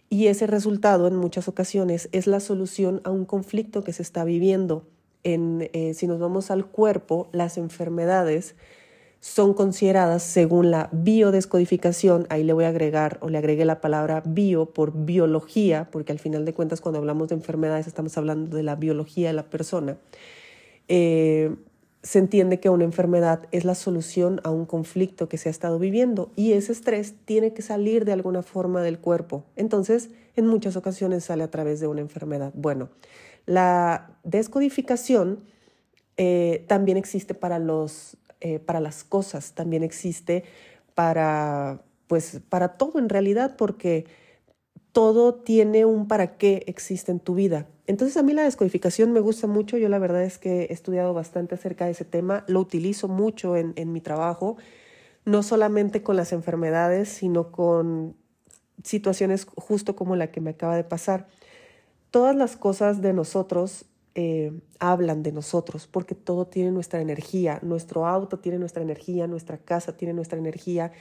Y 0.09 0.29
ese 0.29 0.47
resultado 0.47 1.09
en 1.09 1.17
muchas 1.17 1.49
ocasiones 1.49 2.09
es 2.13 2.29
la 2.29 2.39
solución 2.39 3.01
a 3.03 3.11
un 3.11 3.25
conflicto 3.25 3.83
que 3.83 3.93
se 3.93 4.03
está 4.03 4.23
viviendo. 4.23 4.87
En, 5.25 5.69
eh, 5.73 5.93
si 5.95 6.07
nos 6.07 6.21
vamos 6.21 6.53
al 6.53 6.67
cuerpo, 6.67 7.29
las 7.33 7.59
enfermedades 7.59 8.55
son 9.19 9.55
consideradas 9.55 10.23
según 10.23 10.71
la 10.71 10.89
biodescodificación, 10.93 12.29
ahí 12.31 12.45
le 12.45 12.53
voy 12.53 12.63
a 12.63 12.69
agregar 12.69 13.19
o 13.21 13.29
le 13.29 13.39
agregué 13.39 13.65
la 13.65 13.81
palabra 13.81 14.23
bio 14.25 14.67
por 14.67 14.93
biología, 15.05 15.89
porque 15.91 16.13
al 16.13 16.21
final 16.21 16.45
de 16.45 16.55
cuentas 16.55 16.81
cuando 16.81 17.01
hablamos 17.01 17.31
de 17.31 17.35
enfermedades 17.35 17.89
estamos 17.89 18.17
hablando 18.17 18.57
de 18.57 18.63
la 18.63 18.77
biología 18.77 19.27
de 19.27 19.33
la 19.33 19.51
persona. 19.51 19.97
Eh, 20.87 21.57
se 22.07 22.21
entiende 22.21 22.61
que 22.61 22.71
una 22.71 22.85
enfermedad 22.85 23.49
es 23.51 23.65
la 23.65 23.75
solución 23.75 24.41
a 24.45 24.51
un 24.51 24.65
conflicto 24.65 25.29
que 25.29 25.39
se 25.39 25.49
ha 25.49 25.51
estado 25.51 25.81
viviendo 25.81 26.31
y 26.37 26.53
ese 26.53 26.71
estrés 26.71 27.15
tiene 27.25 27.53
que 27.53 27.63
salir 27.63 28.05
de 28.05 28.13
alguna 28.13 28.45
forma 28.45 28.81
del 28.81 29.01
cuerpo. 29.01 29.43
Entonces, 29.57 30.11
en 30.37 30.47
muchas 30.47 30.77
ocasiones 30.77 31.25
sale 31.25 31.43
a 31.43 31.51
través 31.51 31.81
de 31.81 31.89
una 31.89 32.03
enfermedad. 32.03 32.53
Bueno, 32.55 32.91
la 33.45 34.17
descodificación 34.23 35.41
eh, 36.17 36.65
también 36.69 36.97
existe 36.97 37.35
para, 37.35 37.59
los, 37.59 38.17
eh, 38.41 38.61
para 38.61 38.79
las 38.79 39.03
cosas, 39.03 39.55
también 39.55 39.83
existe 39.83 40.45
para, 40.95 41.83
pues, 42.07 42.41
para 42.49 42.77
todo 42.77 43.01
en 43.01 43.09
realidad, 43.09 43.57
porque 43.57 44.05
todo 44.97 45.35
tiene 45.35 45.85
un 45.85 46.09
para 46.09 46.39
qué 46.39 46.65
existe 46.67 47.13
en 47.13 47.21
tu 47.21 47.35
vida. 47.35 47.67
Entonces 47.87 48.17
a 48.17 48.23
mí 48.23 48.33
la 48.33 48.45
descodificación 48.45 49.13
me 49.13 49.21
gusta 49.21 49.47
mucho, 49.47 49.77
yo 49.77 49.91
la 49.91 49.99
verdad 49.99 50.23
es 50.23 50.39
que 50.39 50.63
he 50.63 50.73
estudiado 50.73 51.13
bastante 51.13 51.55
acerca 51.55 51.85
de 51.85 51.91
ese 51.91 52.07
tema, 52.07 52.45
lo 52.49 52.61
utilizo 52.61 53.07
mucho 53.07 53.59
en, 53.59 53.93
mi 53.93 54.01
trabajo, 54.01 54.57
no 55.27 55.43
solamente 55.43 56.03
con 56.03 56.17
las 56.17 56.33
enfermedades, 56.33 57.11
sino 57.11 57.53
con 57.53 58.17
situaciones 58.85 59.47
justo 59.55 59.97
como 59.97 60.17
la 60.17 60.31
que 60.31 60.41
me 60.41 60.53
acaba 60.53 60.77
de 60.77 60.85
pasar. 60.85 61.27
Todas 62.11 62.35
las 62.35 62.57
cosas 62.57 63.03
de 63.03 63.13
nosotros 63.13 63.85
eh, 64.15 64.51
hablan 64.79 65.23
de 65.23 65.33
nosotros, 65.33 65.87
porque 65.87 66.15
todo 66.15 66.47
tiene 66.47 66.71
nuestra 66.71 67.03
energía, 67.03 67.59
nuestro 67.61 68.07
auto 68.07 68.39
tiene 68.39 68.59
nuestra 68.59 68.83
energía, 68.83 69.27
nuestra 69.27 69.59
casa 69.59 69.95
tiene 69.95 70.15
nuestra 70.15 70.39
energía, 70.39 70.93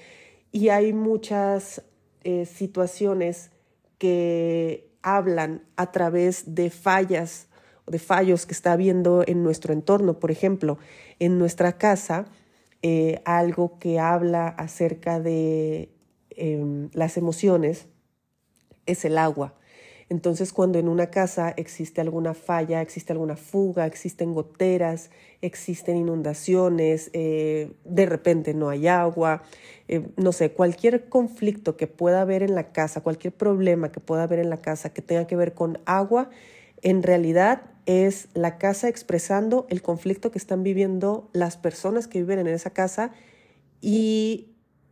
y 0.52 0.68
hay 0.68 0.92
muchas 0.92 1.82
eh, 2.26 2.46
situaciones 2.46 3.52
que 3.98 4.90
hablan 5.02 5.64
a 5.76 5.92
través 5.92 6.56
de 6.56 6.70
fallas 6.70 7.48
de 7.88 8.00
fallos 8.00 8.46
que 8.46 8.54
está 8.54 8.74
habiendo 8.74 9.24
en 9.26 9.44
nuestro 9.44 9.74
entorno. 9.74 10.20
Por 10.20 10.32
ejemplo, 10.32 10.78
en 11.20 11.38
nuestra 11.38 11.78
casa, 11.78 12.26
eh, 12.82 13.22
algo 13.26 13.80
que 13.80 14.00
habla 14.00 14.48
acerca 14.48 15.20
de 15.20 15.92
em, 16.32 16.90
las 16.94 17.18
emociones 17.18 17.88
es 18.86 19.06
el 19.06 19.18
agua. 19.18 19.56
Entonces, 20.16 20.54
cuando 20.54 20.80
en 20.80 20.88
una 20.88 21.08
casa 21.08 21.54
existe 21.58 22.00
alguna 22.00 22.34
falla, 22.34 22.82
existe 22.82 23.12
alguna 23.12 23.36
fuga, 23.36 23.86
existen 23.86 24.34
goteras, 24.34 25.10
existen 25.42 25.98
inundaciones, 25.98 27.10
eh, 27.12 27.74
de 27.84 28.06
repente 28.06 28.54
no 28.54 28.70
hay 28.70 28.88
agua, 28.88 29.44
eh, 29.90 30.08
no 30.16 30.32
sé, 30.32 30.54
cualquier 30.54 31.10
conflicto 31.10 31.76
que 31.76 31.88
pueda 31.88 32.22
haber 32.22 32.44
en 32.44 32.56
la 32.56 32.72
casa, 32.72 33.02
cualquier 33.02 33.34
problema 33.34 33.92
que 33.92 34.00
pueda 34.00 34.24
haber 34.24 34.40
en 34.40 34.50
la 34.50 34.62
casa 34.62 34.94
que 34.94 35.02
tenga 35.02 35.28
que 35.28 35.36
ver 35.36 35.54
con 35.54 35.80
agua, 35.84 36.30
en 36.82 37.04
realidad 37.04 37.64
es 37.86 38.30
la 38.34 38.58
casa 38.58 38.88
expresando 38.88 39.68
el 39.70 39.82
conflicto 39.82 40.32
que 40.32 40.38
están 40.38 40.64
viviendo 40.64 41.30
las 41.34 41.58
personas 41.58 42.08
que 42.08 42.20
viven 42.20 42.40
en 42.40 42.48
esa 42.48 42.70
casa 42.70 43.12
y 43.82 44.48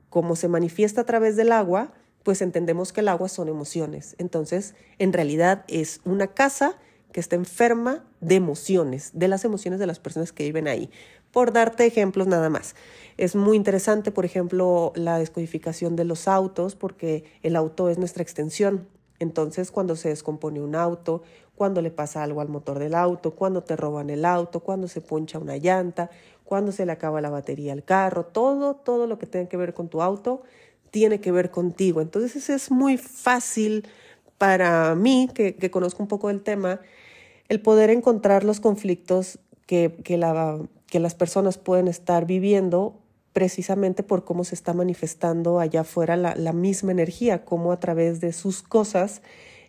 como 0.10 0.36
se 0.36 0.50
manifiesta 0.50 1.00
a 1.00 1.06
través 1.06 1.38
del 1.38 1.53
agua, 1.53 1.94
pues 2.24 2.42
entendemos 2.42 2.94
que 2.94 3.01
el 3.01 3.10
agua 3.10 3.30
son 3.30 3.50
emociones. 3.50 4.15
Entonces, 4.18 4.75
en 4.98 5.13
realidad 5.13 5.65
es 5.68 6.01
una 6.06 6.27
casa 6.27 6.77
que 7.12 7.20
está 7.20 7.36
enferma 7.36 8.03
de 8.22 8.36
emociones, 8.36 9.12
de 9.13 9.27
las 9.27 9.46
emociones 9.46 9.80
de 9.80 9.86
las 9.86 10.00
personas 10.00 10.32
que 10.32 10.44
viven 10.44 10.68
ahí. 10.68 10.89
Por 11.32 11.53
darte 11.53 11.86
ejemplos 11.86 12.27
nada 12.27 12.50
más. 12.50 12.75
Es 13.18 13.36
muy 13.36 13.56
interesante, 13.56 14.12
por 14.12 14.25
ejemplo, 14.25 14.92
la 14.96 15.20
descodificación 15.20 15.96
de 15.96 16.06
los 16.06 16.27
autos, 16.27 16.75
porque 16.75 17.25
el 17.44 17.56
auto 17.56 17.89
es 17.89 17.98
nuestra 17.98 18.24
extensión. 18.24 18.88
Entonces, 19.20 19.72
cuando 19.72 19.96
se 19.96 20.10
descompone 20.10 20.62
un 20.62 20.75
auto, 20.75 21.24
cuando 21.56 21.82
le 21.82 21.92
pasa 21.92 22.24
algo 22.24 22.42
al 22.42 22.50
motor 22.50 22.80
del 22.80 22.96
auto, 22.96 23.32
cuando 23.32 23.62
te 23.62 23.75
roban 23.75 24.10
el 24.10 24.25
auto, 24.25 24.62
cuando 24.62 24.88
se 24.88 25.01
poncha 25.01 25.38
una 25.38 25.58
llanta, 25.58 26.10
cuando 26.44 26.72
se 26.72 26.86
le 26.86 26.92
acaba 26.92 27.22
la 27.22 27.30
batería 27.30 27.74
al 27.74 27.84
carro, 27.84 28.25
todo, 28.25 28.75
todo 28.75 29.08
lo 29.08 29.20
que 29.20 29.27
tenga 29.27 29.48
que 29.48 29.58
ver 29.58 29.74
con 29.74 29.88
tu 29.88 30.01
auto 30.01 30.42
tiene 30.94 31.20
que 31.20 31.32
ver 31.32 31.50
contigo. 31.50 32.02
Entonces 32.02 32.52
es 32.52 32.70
muy 32.70 32.98
fácil 32.98 33.88
para 34.38 34.94
mí, 34.94 35.28
que, 35.34 35.72
conozco 35.72 36.04
un 36.04 36.08
poco 36.08 36.28
del 36.28 36.44
tema, 36.44 36.82
el 37.50 37.60
poder 37.62 37.90
encontrar 37.90 38.44
los 38.44 38.60
conflictos 38.60 39.40
que, 39.66 39.96
que, 40.04 40.18
la, 40.18 40.60
que 40.86 41.00
las 41.00 41.16
personas 41.16 41.58
pueden 41.58 41.88
estar 41.88 42.28
viviendo 42.28 43.02
precisamente 43.34 44.04
por 44.04 44.24
cómo 44.24 44.44
se 44.44 44.54
está 44.54 44.76
manifestando 44.76 45.60
allá 45.60 45.82
afuera 45.82 46.16
la, 46.16 46.36
la 46.36 46.54
misma 46.54 46.92
energía, 46.92 47.44
cómo 47.44 47.72
a 47.72 47.80
través 47.80 48.22
de 48.22 48.32
sus 48.32 48.62
cosas 48.62 49.24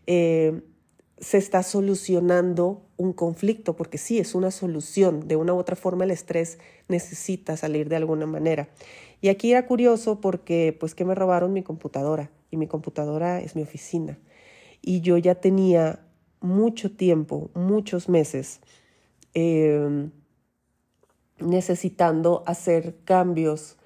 eh, 0.06 0.60
se 1.18 1.38
está 1.38 1.62
solucionando 1.62 2.82
un 2.98 3.14
conflicto, 3.14 3.76
porque 3.76 3.96
sí, 3.96 4.18
es 4.18 4.34
una 4.34 4.50
solución. 4.50 5.26
De 5.26 5.36
una 5.36 5.54
u 5.54 5.56
otra 5.56 5.74
forma 5.74 6.04
el 6.04 6.10
estrés 6.10 6.58
necesita 6.88 7.56
salir 7.56 7.88
de 7.88 7.96
alguna 7.96 8.26
manera. 8.26 8.68
Y 9.24 9.30
aquí 9.30 9.52
era 9.52 9.66
curioso 9.66 10.20
porque 10.20 10.76
pues 10.78 10.94
que 10.94 11.06
me 11.06 11.14
robaron 11.14 11.54
mi 11.54 11.62
computadora 11.62 12.30
y 12.50 12.58
mi 12.58 12.66
computadora 12.66 13.40
es 13.40 13.56
mi 13.56 13.62
oficina. 13.62 14.18
Y 14.82 15.00
yo 15.00 15.16
ya 15.16 15.36
tenía 15.36 16.00
mucho 16.42 16.94
tiempo, 16.94 17.48
muchos 17.54 18.10
meses, 18.10 18.60
em, 19.32 20.10
necesitando 21.38 22.42
hacer 22.44 22.96
cambios 23.06 23.78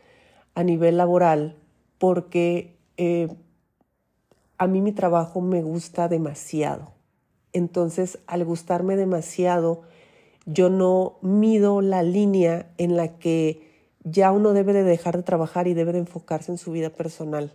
a 0.57 0.65
nivel 0.65 0.97
laboral 0.97 1.55
porque 1.99 2.77
eh, 2.97 3.29
a 4.57 4.67
mí 4.67 4.81
mi 4.81 4.91
trabajo 4.91 5.41
me 5.41 5.63
gusta 5.63 6.09
demasiado. 6.09 6.95
Entonces, 7.53 8.19
al 8.27 8.45
gustarme 8.45 8.97
demasiado, 8.97 9.83
yo 10.47 10.69
no 10.69 11.19
mido 11.23 11.81
la 11.81 12.03
línea 12.03 12.73
en 12.77 12.97
la 12.97 13.21
que 13.21 13.68
ya 14.11 14.33
uno 14.33 14.53
debe 14.53 14.73
de 14.73 14.83
dejar 14.83 15.17
de 15.17 15.23
trabajar 15.23 15.67
y 15.67 15.75
debe 15.75 15.93
de 15.93 15.99
enfocarse 16.01 16.53
en 16.53 16.59
su 16.59 16.73
vida 16.73 16.91
personal. 16.91 17.55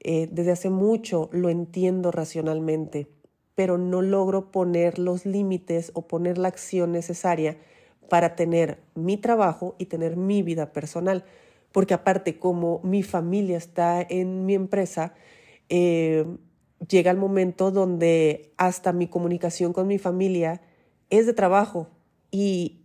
Eh, 0.00 0.28
desde 0.30 0.52
hace 0.52 0.70
mucho 0.70 1.28
lo 1.32 1.48
entiendo 1.48 2.10
racionalmente, 2.10 3.08
pero 3.54 3.78
no 3.78 4.02
logro 4.02 4.50
poner 4.50 4.98
los 4.98 5.26
límites 5.26 5.92
o 5.94 6.06
poner 6.08 6.38
la 6.38 6.48
acción 6.48 6.92
necesaria 6.92 7.58
para 8.08 8.34
tener 8.34 8.78
mi 8.94 9.16
trabajo 9.16 9.74
y 9.78 9.86
tener 9.86 10.16
mi 10.16 10.42
vida 10.42 10.72
personal. 10.72 11.24
Porque 11.70 11.94
aparte, 11.94 12.38
como 12.38 12.80
mi 12.82 13.02
familia 13.02 13.56
está 13.56 14.02
en 14.02 14.44
mi 14.44 14.54
empresa, 14.54 15.14
eh, 15.68 16.26
llega 16.88 17.10
el 17.10 17.16
momento 17.16 17.70
donde 17.70 18.52
hasta 18.56 18.92
mi 18.92 19.06
comunicación 19.06 19.72
con 19.72 19.86
mi 19.86 19.98
familia 19.98 20.60
es 21.10 21.26
de 21.26 21.32
trabajo 21.32 21.88
y, 22.30 22.81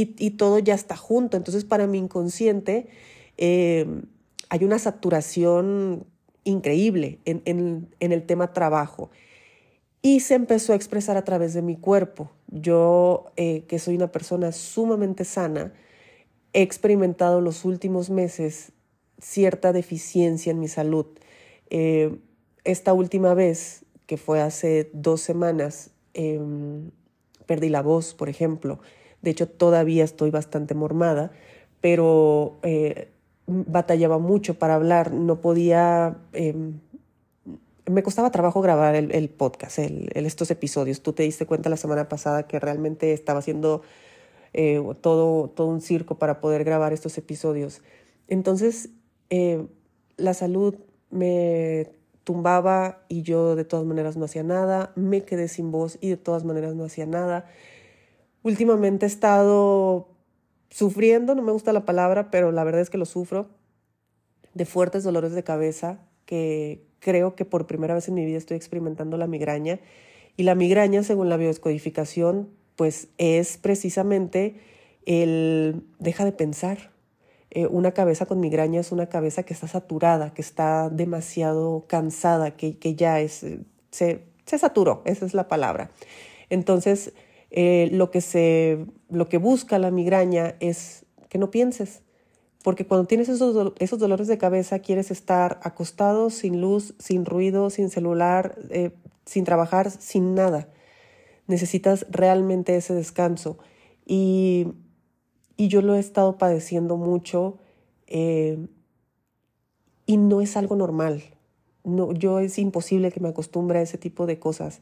y, 0.00 0.30
todo 0.30 0.58
ya 0.58 0.74
está 0.74 0.96
junto. 0.96 1.36
Entonces, 1.36 1.64
para 1.64 1.86
mi 1.86 1.98
inconsciente 1.98 2.88
eh, 3.36 3.86
hay 4.48 4.64
una 4.64 4.78
saturación 4.78 6.06
increíble 6.44 7.18
en, 7.24 7.88
el 8.00 8.26
tema 8.26 8.52
trabajo. 8.52 9.10
Y 10.00 10.20
se 10.20 10.34
empezó 10.34 10.72
a 10.72 10.76
expresar 10.76 11.16
a 11.16 11.24
través 11.24 11.54
de 11.54 11.62
mi 11.62 11.76
cuerpo. 11.76 12.30
Yo, 12.46 13.26
eh, 13.36 13.64
que 13.66 13.78
soy 13.78 13.96
una 13.96 14.12
persona 14.12 14.52
sumamente 14.52 15.24
sana, 15.24 15.72
he 16.52 16.62
experimentado 16.62 17.40
los 17.40 17.64
últimos 17.64 18.08
meses 18.08 18.72
cierta 19.20 19.72
deficiencia 19.72 20.52
en 20.52 20.60
mi 20.60 20.68
salud. 20.68 21.06
Eh, 21.70 22.16
esta 22.64 22.92
última 22.92 23.34
vez, 23.34 23.84
que 24.06 24.16
fue 24.16 24.40
hace 24.40 24.90
dos 24.92 25.20
semanas, 25.20 25.90
em, 26.14 26.90
perdí 27.46 27.68
la 27.68 27.82
voz, 27.82 28.14
por 28.14 28.28
ejemplo. 28.28 28.78
De 29.22 29.30
hecho, 29.30 29.48
todavía 29.48 30.04
estoy 30.04 30.30
bastante 30.30 30.74
mormada, 30.74 31.32
pero 31.80 32.58
eh, 32.62 33.10
batallaba 33.46 34.18
mucho 34.18 34.58
para 34.58 34.74
hablar. 34.74 35.12
No 35.12 35.40
podía... 35.40 36.18
Em, 36.32 36.80
me 37.86 38.02
costaba 38.02 38.30
trabajo 38.30 38.60
grabar 38.60 38.94
el, 38.94 39.28
podcast, 39.30 39.78
el, 39.78 40.10
estos 40.14 40.50
episodios. 40.50 41.00
Tú 41.00 41.14
te 41.14 41.22
diste 41.22 41.46
cuenta 41.46 41.70
la 41.70 41.78
semana 41.78 42.08
pasada 42.08 42.46
que 42.46 42.60
realmente 42.60 43.14
estaba 43.14 43.38
haciendo 43.38 43.80
eh, 44.52 44.82
todo, 45.00 45.48
todo 45.48 45.68
un 45.68 45.80
circo 45.80 46.18
para 46.18 46.40
poder 46.40 46.64
grabar 46.64 46.92
estos 46.92 47.16
episodios. 47.16 47.80
Entonces, 48.28 48.90
eh, 49.30 49.66
la 50.18 50.34
salud 50.34 50.76
me 51.10 51.90
tumbaba 52.24 53.00
y 53.08 53.22
yo 53.22 53.56
de 53.56 53.64
todas 53.64 53.86
maneras 53.86 54.16
no 54.18 54.26
hacía 54.26 54.42
nada, 54.42 54.92
me 54.96 55.22
quedé 55.22 55.48
sin 55.48 55.72
voz 55.72 55.96
y 56.02 56.10
de 56.10 56.18
todas 56.18 56.44
maneras 56.44 56.74
no 56.74 56.84
hacía 56.84 57.06
nada. 57.06 57.46
Últimamente 58.48 59.04
he 59.04 59.08
estado 59.08 60.08
sufriendo, 60.70 61.34
no 61.34 61.42
me 61.42 61.52
gusta 61.52 61.74
la 61.74 61.84
palabra, 61.84 62.30
pero 62.30 62.50
la 62.50 62.64
verdad 62.64 62.80
es 62.80 62.88
que 62.88 62.96
lo 62.96 63.04
sufro, 63.04 63.50
de 64.54 64.64
fuertes 64.64 65.04
dolores 65.04 65.32
de 65.32 65.44
cabeza, 65.44 66.00
que 66.24 66.82
creo 66.98 67.34
que 67.34 67.44
por 67.44 67.66
primera 67.66 67.92
vez 67.92 68.08
en 68.08 68.14
mi 68.14 68.24
vida 68.24 68.38
estoy 68.38 68.56
experimentando 68.56 69.18
la 69.18 69.26
migraña. 69.26 69.80
Y 70.38 70.44
la 70.44 70.54
migraña, 70.54 71.02
según 71.02 71.28
la 71.28 71.36
biodescodificación, 71.36 72.48
pues 72.74 73.08
es 73.18 73.58
precisamente 73.58 74.58
el 75.04 75.84
deja 75.98 76.24
de 76.24 76.32
pensar, 76.32 76.90
eh, 77.50 77.66
una 77.66 77.92
cabeza 77.92 78.24
con 78.24 78.40
migraña 78.40 78.80
es 78.80 78.92
una 78.92 79.10
cabeza 79.10 79.42
que 79.42 79.52
está 79.52 79.68
saturada, 79.68 80.32
que 80.32 80.40
está 80.40 80.88
demasiado 80.88 81.84
cansada, 81.86 82.52
que, 82.56 82.94
ya 82.94 83.20
es, 83.20 83.42
eh, 83.42 83.60
se, 83.90 84.22
se, 84.46 84.58
saturó, 84.58 85.02
esa 85.04 85.26
es 85.26 85.34
la 85.34 85.48
palabra. 85.48 85.90
Entonces, 86.48 87.12
eh, 87.50 87.88
lo, 87.92 88.10
que 88.10 88.20
se, 88.20 88.86
lo 89.10 89.28
que 89.28 89.38
busca 89.38 89.78
la 89.78 89.90
migraña 89.90 90.56
es 90.60 91.06
que 91.28 91.38
no 91.38 91.50
pienses, 91.50 92.02
porque 92.62 92.86
cuando 92.86 93.06
tienes 93.06 93.28
esos, 93.28 93.72
esos 93.78 93.98
dolores 93.98 94.26
de 94.26 94.38
cabeza 94.38 94.80
quieres 94.80 95.10
estar 95.10 95.60
acostado, 95.62 96.30
sin 96.30 96.60
luz, 96.60 96.94
sin 96.98 97.24
ruido, 97.24 97.70
sin 97.70 97.88
celular, 97.88 98.58
sin 99.24 99.44
trabajar, 99.44 99.90
sin 99.90 100.34
nada. 100.34 100.68
Necesitas 101.46 102.04
realmente 102.10 102.76
ese 102.76 102.94
descanso. 102.94 103.58
Y 104.04 104.66
y 105.58 105.66
yo 105.66 105.82
lo 105.82 105.96
he 105.96 105.98
estado 105.98 106.38
padeciendo 106.38 106.96
mucho 106.96 107.58
eh, 108.06 108.68
y 110.06 110.16
no 110.16 110.40
es 110.40 110.56
algo 110.56 110.76
normal. 110.76 111.22
No, 111.82 112.12
yo 112.12 112.38
es 112.38 112.58
imposible 112.58 113.10
que 113.10 113.18
me 113.18 113.28
acostumbre 113.28 113.80
a 113.80 113.82
ese 113.82 113.98
tipo 113.98 114.24
de 114.26 114.38
cosas. 114.38 114.80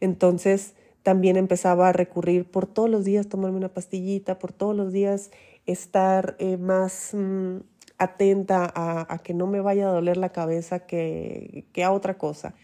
Entonces 0.00 0.74
también 1.06 1.36
empezaba 1.36 1.90
a 1.90 1.92
recurrir 1.92 2.50
por 2.50 2.66
todos 2.66 2.90
los 2.90 3.04
días 3.04 3.28
tomarme 3.28 3.58
una 3.58 3.68
pastillita, 3.72 4.40
por 4.40 4.52
todos 4.52 4.74
los 4.74 4.92
días 4.92 5.30
estar 5.64 6.34
eh, 6.40 6.56
más 6.56 7.10
mm, 7.14 7.58
atenta 7.96 8.72
a, 8.74 9.16
que 9.18 9.32
no 9.32 9.46
me 9.46 9.60
vaya 9.60 9.88
a 9.88 9.92
doler 9.92 10.16
la 10.16 10.30
cabeza 10.30 10.80
que, 10.80 11.64
que 11.72 11.84
a 11.84 11.92
otra 11.92 12.18
cosa. 12.18 12.56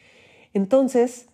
Entonces, 0.55 1.27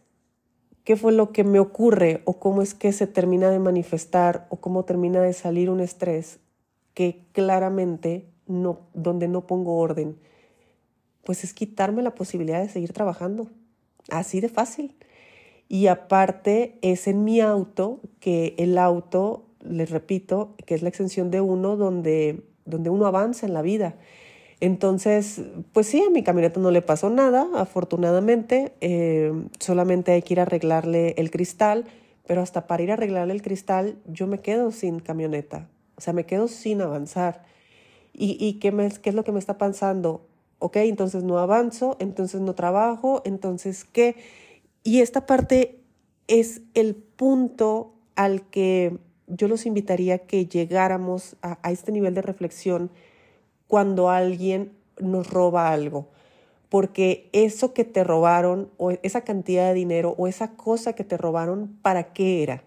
qué 0.85 0.97
fue 0.97 1.12
lo 1.12 1.33
que 1.33 1.45
me 1.45 1.61
ocurre 1.61 2.21
o 2.27 2.38
cómo 2.38 2.61
es 2.61 2.75
que 2.75 2.93
se 2.93 3.07
termina 3.07 3.49
de 3.49 3.59
manifestar 3.59 4.47
o 4.50 4.57
cómo 4.57 4.85
termina 4.85 5.23
de 5.23 5.33
salir 5.33 5.71
un 5.71 5.81
estrés 5.81 6.41
que 6.93 7.25
claramente 7.33 8.29
no, 8.47 8.81
donde 8.93 9.29
no 9.29 9.47
pongo 9.47 9.79
orden, 9.79 10.19
pues 11.25 11.43
es 11.43 11.55
quitarme 11.55 12.03
la 12.03 12.15
posibilidad 12.15 12.61
de 12.61 12.69
seguir 12.69 12.93
trabajando. 12.93 13.49
Así 14.11 14.43
de 14.43 14.50
fácil. 14.50 14.95
Y 15.68 15.87
aparte 15.88 16.78
es 16.80 17.06
en 17.08 17.25
mi 17.25 17.40
auto, 17.40 18.00
que 18.20 18.54
el 18.58 18.78
auto, 18.78 19.44
les 19.60 19.90
repito, 19.90 20.54
que 20.64 20.75
es 20.75 20.82
la 20.82 20.88
extensión 20.88 21.30
de 21.30 21.40
uno 21.40 21.76
donde, 21.76 22.42
donde 22.64 22.90
uno 22.90 23.06
avanza 23.06 23.46
en 23.46 23.52
la 23.52 23.62
vida. 23.62 23.96
Entonces, 24.60 25.42
pues 25.72 25.87
sí, 25.87 26.02
a 26.02 26.10
mi 26.10 26.22
camioneta 26.22 26.58
no 26.58 26.70
le 26.70 26.82
pasó 26.82 27.10
nada, 27.10 27.46
afortunadamente. 27.54 28.72
Eh, 28.80 29.32
solamente 29.60 30.12
hay 30.12 30.22
que 30.22 30.34
ir 30.34 30.40
a 30.40 30.44
arreglarle 30.44 31.14
el 31.18 31.30
cristal, 31.30 31.84
pero 32.26 32.40
hasta 32.40 32.66
para 32.66 32.82
ir 32.82 32.90
a 32.90 32.94
arreglarle 32.94 33.34
el 33.34 33.42
cristal 33.42 33.98
yo 34.06 34.26
me 34.26 34.38
quedo 34.38 34.72
sin 34.72 35.00
camioneta. 35.00 35.68
O 35.96 36.00
sea, 36.00 36.12
me 36.12 36.26
quedo 36.26 36.48
sin 36.48 36.80
avanzar. 36.80 37.44
¿Y, 38.12 38.37
y 38.40 38.54
qué, 38.54 38.72
me, 38.72 38.90
qué 38.90 39.10
es 39.10 39.14
lo 39.14 39.22
que 39.22 39.32
me 39.32 39.38
está 39.38 39.58
pasando? 39.58 40.26
Ok, 40.58 40.76
entonces 40.76 41.22
no 41.22 41.38
avanzo, 41.38 41.96
entonces 42.00 42.40
no 42.40 42.54
trabajo, 42.54 43.22
entonces 43.25 43.84
qué. 43.84 44.16
Y 44.88 45.02
esta 45.02 45.26
parte 45.26 45.83
es 46.28 46.62
el 46.73 46.95
punto 46.95 47.92
al 48.16 48.49
que 48.49 48.97
yo 49.26 49.47
los 49.47 49.66
invitaría 49.66 50.21
que 50.21 50.47
llegáramos 50.47 51.37
a, 51.42 51.59
a 51.62 51.73
este 51.73 51.92
nivel 51.92 52.14
de 52.14 52.23
reflexión 52.23 52.90
cuando 53.66 54.09
alguien 54.09 54.73
nos 54.99 55.28
roba 55.28 55.73
algo. 55.75 56.09
Porque 56.71 57.28
eso 57.35 57.75
que 57.75 57.85
te 57.85 58.02
robaron, 58.02 58.71
o 58.78 58.92
esa 59.02 59.21
cantidad 59.25 59.68
de 59.68 59.75
dinero, 59.75 60.14
o 60.16 60.26
esa 60.26 60.52
cosa 60.52 60.95
que 60.95 61.04
te 61.04 61.18
robaron, 61.18 61.76
¿para 61.83 62.14
qué 62.14 62.42
era? 62.42 62.62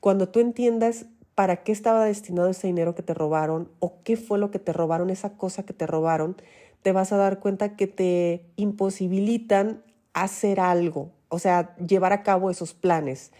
Cuando 0.00 0.30
tú 0.30 0.40
entiendas 0.40 1.04
para 1.34 1.62
qué 1.62 1.72
estaba 1.72 2.06
destinado 2.06 2.48
ese 2.48 2.68
dinero 2.68 2.94
que 2.94 3.02
te 3.02 3.12
robaron, 3.12 3.68
o 3.80 3.98
qué 4.02 4.16
fue 4.16 4.38
lo 4.38 4.50
que 4.50 4.60
te 4.60 4.72
robaron, 4.72 5.10
esa 5.10 5.36
cosa 5.36 5.62
que 5.62 5.74
te 5.74 5.86
robaron, 5.86 6.38
te 6.80 6.92
vas 6.92 7.12
a 7.12 7.18
dar 7.18 7.38
cuenta 7.38 7.76
que 7.76 7.86
te 7.86 8.46
imposibilitan 8.56 9.82
hacer 10.14 10.58
algo, 10.58 11.10
o 11.34 11.38
sea, 11.38 11.74
llevar 11.76 12.12
a 12.12 12.22
cabo 12.22 12.50
esos 12.50 12.74
planes. 12.74 13.32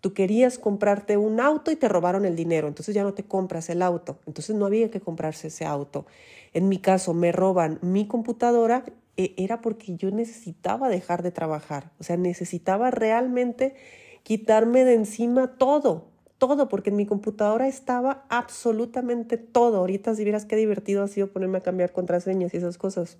Tú 0.00 0.14
querías 0.14 0.58
comprarte 0.58 1.16
un 1.16 1.38
auto 1.38 1.70
y 1.70 1.76
te 1.76 1.88
robaron 1.88 2.24
el 2.24 2.34
dinero, 2.34 2.66
entonces 2.66 2.94
ya 2.94 3.04
no 3.04 3.14
te 3.14 3.22
compras 3.22 3.68
el 3.70 3.82
auto, 3.82 4.18
entonces 4.26 4.56
no 4.56 4.66
había 4.66 4.90
que 4.90 5.00
comprarse 5.00 5.48
ese 5.48 5.64
auto. 5.64 6.06
En 6.54 6.68
mi 6.68 6.78
caso, 6.78 7.14
me 7.14 7.30
roban 7.30 7.78
mi 7.82 8.08
computadora, 8.08 8.84
e, 9.16 9.34
era 9.36 9.60
porque 9.60 9.94
yo 9.96 10.10
necesitaba 10.10 10.88
dejar 10.88 11.22
de 11.22 11.30
trabajar, 11.30 11.92
o 12.00 12.04
sea, 12.04 12.16
necesitaba 12.16 12.90
realmente 12.90 13.76
quitarme 14.22 14.84
de 14.84 14.94
encima 14.94 15.56
todo, 15.56 16.06
todo, 16.38 16.68
porque 16.68 16.90
en 16.90 16.96
mi 16.96 17.06
computadora 17.06 17.68
estaba 17.68 18.24
absolutamente 18.28 19.36
todo. 19.36 19.76
Ahorita 19.76 20.14
si 20.16 20.24
vieras 20.24 20.46
qué 20.46 20.56
divertido 20.56 21.04
ha 21.04 21.08
sido 21.08 21.28
ponerme 21.28 21.58
a 21.58 21.60
cambiar 21.60 21.92
contraseñas 21.92 22.52
y 22.54 22.56
esas 22.56 22.78
cosas. 22.78 23.18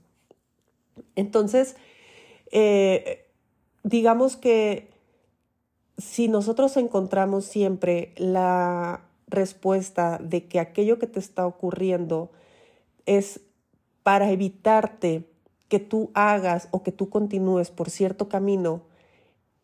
Entonces, 1.14 1.76
eh, 2.50 3.21
digamos 3.82 4.36
que 4.36 4.88
si 5.98 6.28
nosotros 6.28 6.76
encontramos 6.76 7.44
siempre 7.44 8.12
la 8.16 9.02
respuesta 9.28 10.18
de 10.18 10.46
que 10.46 10.60
aquello 10.60 10.98
que 10.98 11.06
te 11.06 11.20
está 11.20 11.46
ocurriendo 11.46 12.30
es 13.06 13.40
para 14.02 14.30
evitarte 14.30 15.24
que 15.68 15.78
tú 15.78 16.10
hagas 16.14 16.68
o 16.70 16.82
que 16.82 16.92
tú 16.92 17.08
continúes 17.08 17.70
por 17.70 17.88
cierto 17.88 18.28
camino, 18.28 18.82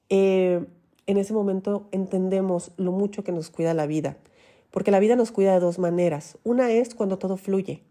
eh, 0.08 0.64
en 1.06 1.16
ese 1.16 1.32
momento 1.32 1.88
entendemos 1.92 2.72
lo 2.76 2.92
mucho 2.92 3.24
que 3.24 3.32
nos 3.32 3.50
cuida 3.50 3.74
la 3.74 3.86
vida. 3.86 4.16
Porque 4.70 4.90
la 4.90 5.00
vida 5.00 5.16
nos 5.16 5.32
cuida 5.32 5.54
de 5.54 5.60
dos 5.60 5.78
maneras. 5.78 6.38
Una 6.44 6.70
es 6.70 6.94
cuando 6.94 7.18
todo 7.18 7.36
fluye 7.36 7.82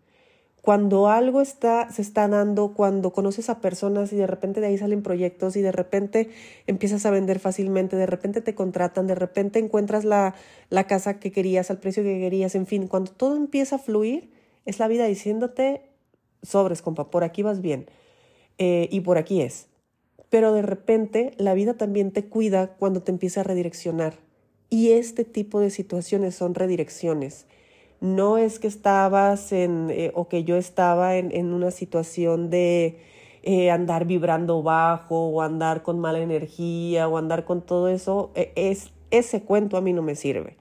cuando 0.67 1.07
algo 1.07 1.39
está, 1.39 1.89
se 1.93 2.01
está 2.01 2.27
dando, 2.27 2.73
cuando 2.73 3.13
conoces 3.13 3.49
a 3.49 3.61
personas 3.61 4.11
y 4.11 4.17
de 4.17 4.27
repente 4.27 4.59
de 4.59 4.67
ahí 4.67 4.77
salen 4.77 5.01
proyectos 5.01 5.55
y 5.55 5.61
de 5.61 5.71
repente 5.71 6.29
empiezas 6.65 7.05
a 7.05 7.09
vender 7.09 7.39
fácilmente, 7.39 7.95
de 7.95 8.05
repente 8.05 8.41
te 8.41 8.53
contratan, 8.53 9.07
de 9.07 9.15
repente 9.15 9.59
encuentras 9.59 10.03
la, 10.03 10.35
la 10.69 10.85
casa 10.85 11.21
que 11.21 11.31
querías 11.31 11.71
al 11.71 11.79
precio 11.79 12.03
que 12.03 12.19
querías, 12.19 12.53
en 12.53 12.67
fin, 12.67 12.87
cuando 12.87 13.11
todo 13.11 13.37
empieza 13.37 13.77
a 13.77 13.79
fluir, 13.79 14.29
es 14.65 14.77
la 14.77 14.89
vida 14.89 15.05
diciéndote, 15.05 15.83
sobres, 16.43 16.81
compa, 16.81 17.09
por 17.11 17.23
aquí 17.23 17.43
vas 17.43 17.61
bien 17.61 17.85
eh, 18.57 18.89
y 18.91 18.99
por 18.99 19.17
aquí 19.17 19.39
es. 19.39 19.67
Pero 20.29 20.51
de 20.51 20.63
repente 20.63 21.31
la 21.37 21.53
vida 21.53 21.75
también 21.75 22.11
te 22.11 22.25
cuida 22.25 22.75
cuando 22.75 23.03
te 23.03 23.13
empieza 23.13 23.39
a 23.39 23.43
redireccionar. 23.45 24.15
Y 24.69 24.91
este 24.91 25.23
tipo 25.23 25.61
de 25.61 25.69
situaciones 25.69 26.35
son 26.35 26.55
redirecciones 26.55 27.45
no 27.99 28.37
es 28.37 28.59
que 28.59 28.67
estabas 28.67 29.51
en, 29.51 29.89
eh, 29.89 30.11
o 30.13 30.27
que 30.27 30.43
yo 30.43 30.55
estaba 30.55 31.15
en, 31.15 31.31
en 31.31 31.53
una 31.53 31.71
situación 31.71 32.49
de 32.49 32.99
eh, 33.43 33.71
andar 33.71 34.05
vibrando 34.05 34.61
bajo 34.61 35.27
o 35.29 35.41
andar 35.41 35.81
con 35.81 35.99
mala 35.99 36.19
energía 36.19 37.07
o 37.07 37.17
andar 37.17 37.45
con 37.45 37.61
todo 37.61 37.87
eso, 37.87 38.31
e, 38.35 38.51
es, 38.55 38.91
ese 39.09 39.41
cuento 39.41 39.77
a 39.77 39.81
mí 39.81 39.93
no 39.93 40.01
me 40.01 40.15
sirve. 40.15 40.57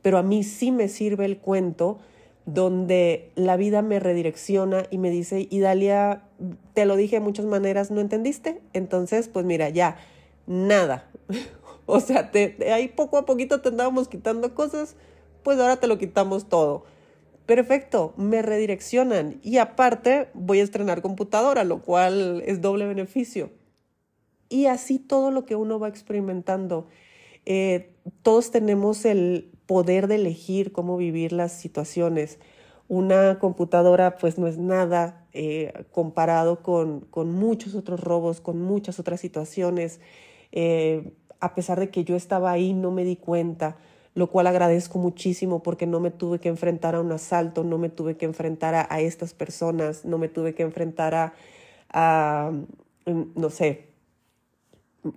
Pero 0.00 0.16
a 0.16 0.22
mí 0.22 0.42
sí 0.42 0.72
me 0.72 0.88
sirve 0.88 1.26
el 1.26 1.36
cuento 1.38 1.98
donde 2.46 3.30
la 3.34 3.56
vida 3.56 3.82
me 3.82 4.00
redirecciona 4.00 4.84
y 4.90 4.98
me 4.98 5.10
dice, 5.10 5.48
Idalia, 5.50 6.22
te 6.72 6.86
lo 6.86 6.96
dije 6.96 7.16
de 7.16 7.20
muchas 7.20 7.44
maneras, 7.44 7.90
¿no 7.90 8.00
entendiste? 8.00 8.60
Entonces, 8.72 9.28
pues 9.28 9.44
mira, 9.44 9.68
ya, 9.68 9.98
nada. 10.46 11.10
o 11.86 12.00
sea, 12.00 12.30
te, 12.30 12.72
ahí 12.72 12.88
poco 12.88 13.18
a 13.18 13.26
poquito 13.26 13.60
te 13.60 13.68
andábamos 13.68 14.08
quitando 14.08 14.54
cosas, 14.54 14.96
pues 15.42 15.58
ahora 15.58 15.76
te 15.76 15.86
lo 15.86 15.98
quitamos 15.98 16.48
todo. 16.48 16.84
Perfecto, 17.46 18.14
me 18.16 18.42
redireccionan 18.42 19.40
y 19.42 19.58
aparte 19.58 20.28
voy 20.34 20.60
a 20.60 20.62
estrenar 20.62 21.02
computadora, 21.02 21.64
lo 21.64 21.82
cual 21.82 22.42
es 22.46 22.60
doble 22.60 22.86
beneficio. 22.86 23.50
Y 24.48 24.66
así 24.66 24.98
todo 24.98 25.30
lo 25.30 25.44
que 25.44 25.56
uno 25.56 25.80
va 25.80 25.88
experimentando. 25.88 26.86
Eh, 27.46 27.92
todos 28.22 28.50
tenemos 28.50 29.04
el 29.04 29.50
poder 29.66 30.06
de 30.06 30.16
elegir 30.16 30.72
cómo 30.72 30.96
vivir 30.96 31.32
las 31.32 31.52
situaciones. 31.52 32.38
Una 32.88 33.38
computadora 33.38 34.16
pues 34.16 34.38
no 34.38 34.46
es 34.46 34.58
nada 34.58 35.26
eh, 35.32 35.72
comparado 35.92 36.62
con, 36.62 37.00
con, 37.00 37.32
muchos 37.32 37.74
otros 37.74 38.00
robos, 38.00 38.40
con 38.40 38.60
muchas 38.60 38.98
otras 38.98 39.20
situaciones. 39.20 40.00
Eh, 40.52 41.12
a 41.40 41.54
pesar 41.54 41.80
de 41.80 41.90
que 41.90 42.04
yo 42.04 42.16
estaba 42.16 42.50
ahí, 42.50 42.74
no 42.74 42.90
me 42.90 43.04
di 43.04 43.16
cuenta 43.16 43.76
lo 44.14 44.28
cual 44.28 44.46
agradezco 44.46 44.98
muchísimo 44.98 45.62
porque 45.62 45.86
no 45.86 46.00
me 46.00 46.10
tuve 46.10 46.40
que 46.40 46.48
enfrentar 46.48 46.94
a 46.94 47.00
un 47.00 47.12
asalto, 47.12 47.64
no 47.64 47.78
me 47.78 47.88
tuve 47.88 48.16
que 48.16 48.26
enfrentar 48.26 48.74
a, 48.74 49.00
estas 49.00 49.34
personas, 49.34 50.04
no 50.04 50.18
me 50.18 50.28
tuve 50.28 50.54
que 50.54 50.62
enfrentar 50.62 51.32
a, 51.90 52.52
mm, 53.06 53.22
no 53.34 53.50
sé, 53.50 53.90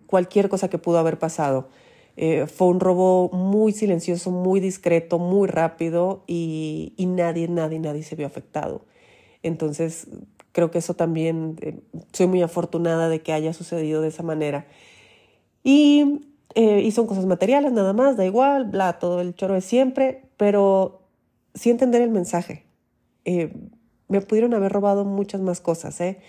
cualquier 0.06 0.49
cosa 0.49 0.69
que 0.69 0.77
pudo 0.77 0.97
haber 0.99 1.19
pasado. 1.19 1.69
Eh, 2.15 2.45
fue 2.47 2.67
un 2.67 2.79
robo 2.79 3.29
muy 3.29 3.71
silencioso, 3.71 4.29
muy 4.29 4.60
discreto, 4.60 5.17
muy 5.17 5.47
rápido 5.47 6.23
y, 6.27 6.93
y, 6.95 7.08
nadie, 7.08 7.47
nadie, 7.47 7.79
nadie 7.79 8.03
se 8.03 8.15
vio 8.15 8.27
afectado. 8.27 8.86
Entonces, 9.41 10.08
creo 10.51 10.71
que 10.71 10.77
eso 10.77 10.93
también, 10.93 11.58
eh, 11.62 11.79
soy 12.13 12.27
muy 12.27 12.41
afortunada 12.43 13.10
de 13.10 13.21
que 13.21 13.34
haya 13.34 13.53
sucedido 13.53 14.01
de 14.01 14.10
esa 14.10 14.23
manera. 14.23 14.67
Y 15.63 16.21
eh, 16.56 16.82
y 16.82 16.92
son 16.92 17.08
cosas 17.08 17.26
materiales 17.26 17.72
nada 17.72 17.94
más, 17.94 18.18
da 18.18 18.26
igual, 18.26 18.66
bla, 18.66 19.00
todo 19.00 19.22
el 19.22 19.36
choro 19.36 19.56
de 19.56 19.62
siempre, 19.62 20.24
pero 20.38 21.02
sí 21.54 21.70
entender 21.70 22.02
el 22.02 22.10
mensaje. 22.10 22.66
Eh, 23.26 23.54
me 24.08 24.22
pudieron 24.22 24.54
haber 24.54 24.72
robado 24.72 25.06
muchas 25.06 25.42
más 25.42 25.62
cosas, 25.62 26.00
¿eh? 26.02 26.20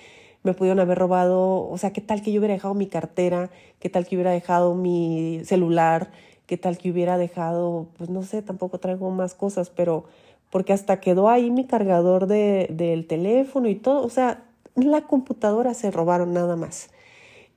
Me 0.43 0.55
pudieron 0.55 0.81
haber 0.81 0.99
robado, 0.99 1.69
o 1.69 1.79
sea, 1.79 1.93
¿qué 1.93 2.01
tal 2.01 2.23
que 2.23 2.33
yo 2.33 2.41
hubiera 2.41 2.55
dejado 2.55 2.75
mi 2.75 2.87
cartera? 2.87 3.51
¿Qué 3.79 3.89
tal 3.89 4.07
que 4.07 4.17
hubiera 4.17 4.31
dejado 4.31 4.75
mi 4.75 5.41
celular? 5.45 6.11
¿Qué 6.47 6.59
tal 6.59 6.77
que 6.79 6.91
hubiera 6.91 7.17
dejado, 7.17 7.89
pues 7.97 8.11
no 8.11 8.23
sé, 8.23 8.43
tampoco 8.43 8.79
traigo 8.79 9.11
más 9.11 9.35
cosas, 9.35 9.71
pero 9.71 10.05
porque 10.51 10.73
hasta 10.73 11.01
quedó 11.01 11.29
ahí 11.29 11.51
mi 11.51 11.67
cargador 11.67 12.27
de, 12.27 12.69
del 12.71 13.07
teléfono 13.07 13.69
y 13.69 13.75
todo, 13.75 14.05
o 14.05 14.11
sea, 14.11 14.45
la 14.77 15.03
computadora 15.03 15.75
se 15.75 15.91
robaron 15.91 16.33
nada 16.33 16.57
más. 16.57 16.91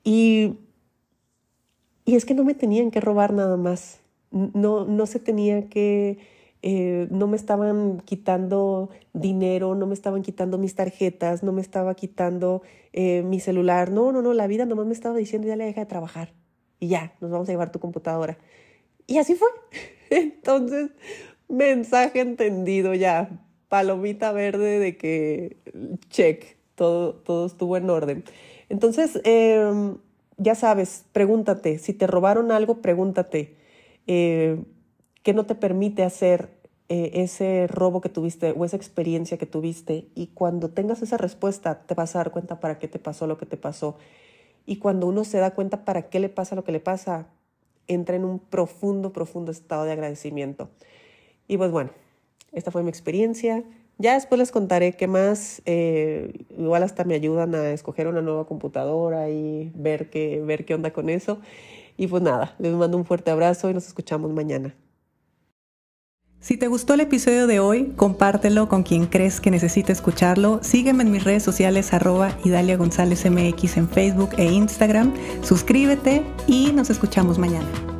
Y 0.03 0.53
y 2.07 2.15
es 2.15 2.23
que 2.23 2.33
no 2.33 2.45
me 2.45 2.55
tenían 2.55 2.89
que 2.89 3.01
robar 3.01 3.33
nada 3.33 3.57
más. 3.57 3.99
No, 4.31 4.85
no 4.85 5.05
se 5.07 5.19
tenía 5.19 5.67
que, 5.67 6.19
eh, 6.61 7.09
no 7.11 7.27
me 7.27 7.35
estaban 7.35 7.99
quitando 7.99 8.89
dinero, 9.11 9.75
no 9.75 9.87
me 9.87 9.93
estaban 9.93 10.21
quitando 10.21 10.57
mis 10.57 10.73
tarjetas, 10.73 11.43
no 11.43 11.51
me 11.51 11.59
estaba 11.59 11.95
quitando 11.95 12.61
eh, 12.93 13.23
mi 13.23 13.41
celular. 13.41 13.91
No, 13.91 14.13
no, 14.13 14.21
no, 14.21 14.31
la 14.31 14.47
vida 14.47 14.65
nomás 14.65 14.85
me 14.85 14.93
estaba 14.93 15.17
diciendo 15.17 15.49
ya 15.49 15.57
le 15.57 15.65
deja 15.65 15.81
de 15.81 15.85
trabajar. 15.85 16.33
Y 16.79 16.87
ya, 16.87 17.13
nos 17.19 17.29
vamos 17.29 17.49
a 17.49 17.51
llevar 17.51 17.73
tu 17.73 17.79
computadora. 17.79 18.37
Y 19.05 19.17
así 19.17 19.35
fue. 19.35 19.49
Entonces, 20.09 20.91
mensaje 21.49 22.21
entendido 22.21 22.93
ya. 22.93 23.43
Palomita 23.67 24.31
verde 24.31 24.79
de 24.79 24.95
que 24.95 25.57
check, 26.07 26.55
todo, 26.75 27.15
todo 27.15 27.47
estuvo 27.47 27.75
en 27.75 27.89
orden. 27.89 28.23
Entonces, 28.69 29.19
eh, 29.25 29.97
ya 30.37 30.55
sabes, 30.55 31.05
pregúntate, 31.11 31.79
si 31.79 31.93
te 31.93 32.07
robaron 32.07 32.51
algo, 32.51 32.81
pregúntate, 32.81 33.55
eh, 34.05 34.63
¿qué 35.23 35.33
no 35.33 35.45
te 35.45 35.55
permite 35.55 36.03
hacer 36.03 36.49
eh, 36.89 37.11
ese 37.15 37.67
robo 37.67 38.01
que 38.01 38.09
tuviste 38.09 38.51
o 38.51 38.63
esa 38.63 38.77
experiencia 38.77 39.37
que 39.37 39.45
tuviste? 39.45 40.07
Y 40.15 40.27
cuando 40.27 40.69
tengas 40.69 41.01
esa 41.01 41.17
respuesta, 41.17 41.81
te 41.85 41.95
vas 41.95 42.15
a 42.15 42.19
dar 42.19 42.31
cuenta 42.31 42.59
para 42.59 42.79
qué 42.79 42.87
te 42.87 42.99
pasó 42.99 43.27
lo 43.27 43.37
que 43.37 43.45
te 43.45 43.57
pasó. 43.57 43.97
Y 44.65 44.77
cuando 44.77 45.07
uno 45.07 45.23
se 45.23 45.39
da 45.39 45.51
cuenta 45.51 45.85
para 45.85 46.09
qué 46.09 46.19
le 46.19 46.29
pasa 46.29 46.55
lo 46.55 46.63
que 46.63 46.71
le 46.71 46.79
pasa, 46.79 47.27
entra 47.87 48.15
en 48.15 48.25
un 48.25 48.39
profundo, 48.39 49.13
profundo 49.13 49.51
estado 49.51 49.85
de 49.85 49.93
agradecimiento. 49.93 50.69
Y 51.47 51.57
pues 51.57 51.71
bueno, 51.71 51.91
esta 52.51 52.71
fue 52.71 52.83
mi 52.83 52.89
experiencia. 52.89 53.63
Ya 53.97 54.13
después 54.13 54.37
les 54.39 54.51
contaré 54.51 54.93
qué 54.93 55.07
más. 55.07 55.61
Eh, 55.65 56.45
igual 56.57 56.83
hasta 56.83 57.03
me 57.03 57.15
ayudan 57.15 57.55
a 57.55 57.71
escoger 57.71 58.07
una 58.07 58.21
nueva 58.21 58.45
computadora 58.45 59.29
y 59.29 59.71
ver 59.75 60.09
qué, 60.09 60.41
ver 60.41 60.65
qué 60.65 60.75
onda 60.75 60.91
con 60.91 61.09
eso. 61.09 61.39
Y 61.97 62.07
pues 62.07 62.21
nada, 62.21 62.55
les 62.59 62.73
mando 62.73 62.97
un 62.97 63.05
fuerte 63.05 63.31
abrazo 63.31 63.69
y 63.69 63.73
nos 63.73 63.87
escuchamos 63.87 64.31
mañana. 64.31 64.75
Si 66.39 66.55
te 66.55 66.67
gustó 66.67 66.93
el 66.93 66.99
episodio 66.99 67.47
de 67.47 67.59
hoy, 67.59 67.93
compártelo 67.95 68.69
con 68.69 68.83
quien 68.83 69.07
crees 69.07 69.41
que 69.41 69.49
necesite 69.49 69.91
escucharlo. 69.91 70.59
Sígueme 70.61 71.03
en 71.03 71.11
mis 71.11 71.23
redes 71.23 71.41
sociales 71.41 71.93
arroba 71.93 72.37
Idalia 72.43 72.77
González 72.77 73.25
MX 73.29 73.77
en 73.77 73.89
Facebook 73.89 74.29
e 74.37 74.45
Instagram. 74.45 75.13
Suscríbete 75.41 76.21
y 76.45 76.71
nos 76.73 76.91
escuchamos 76.91 77.39
mañana. 77.39 77.96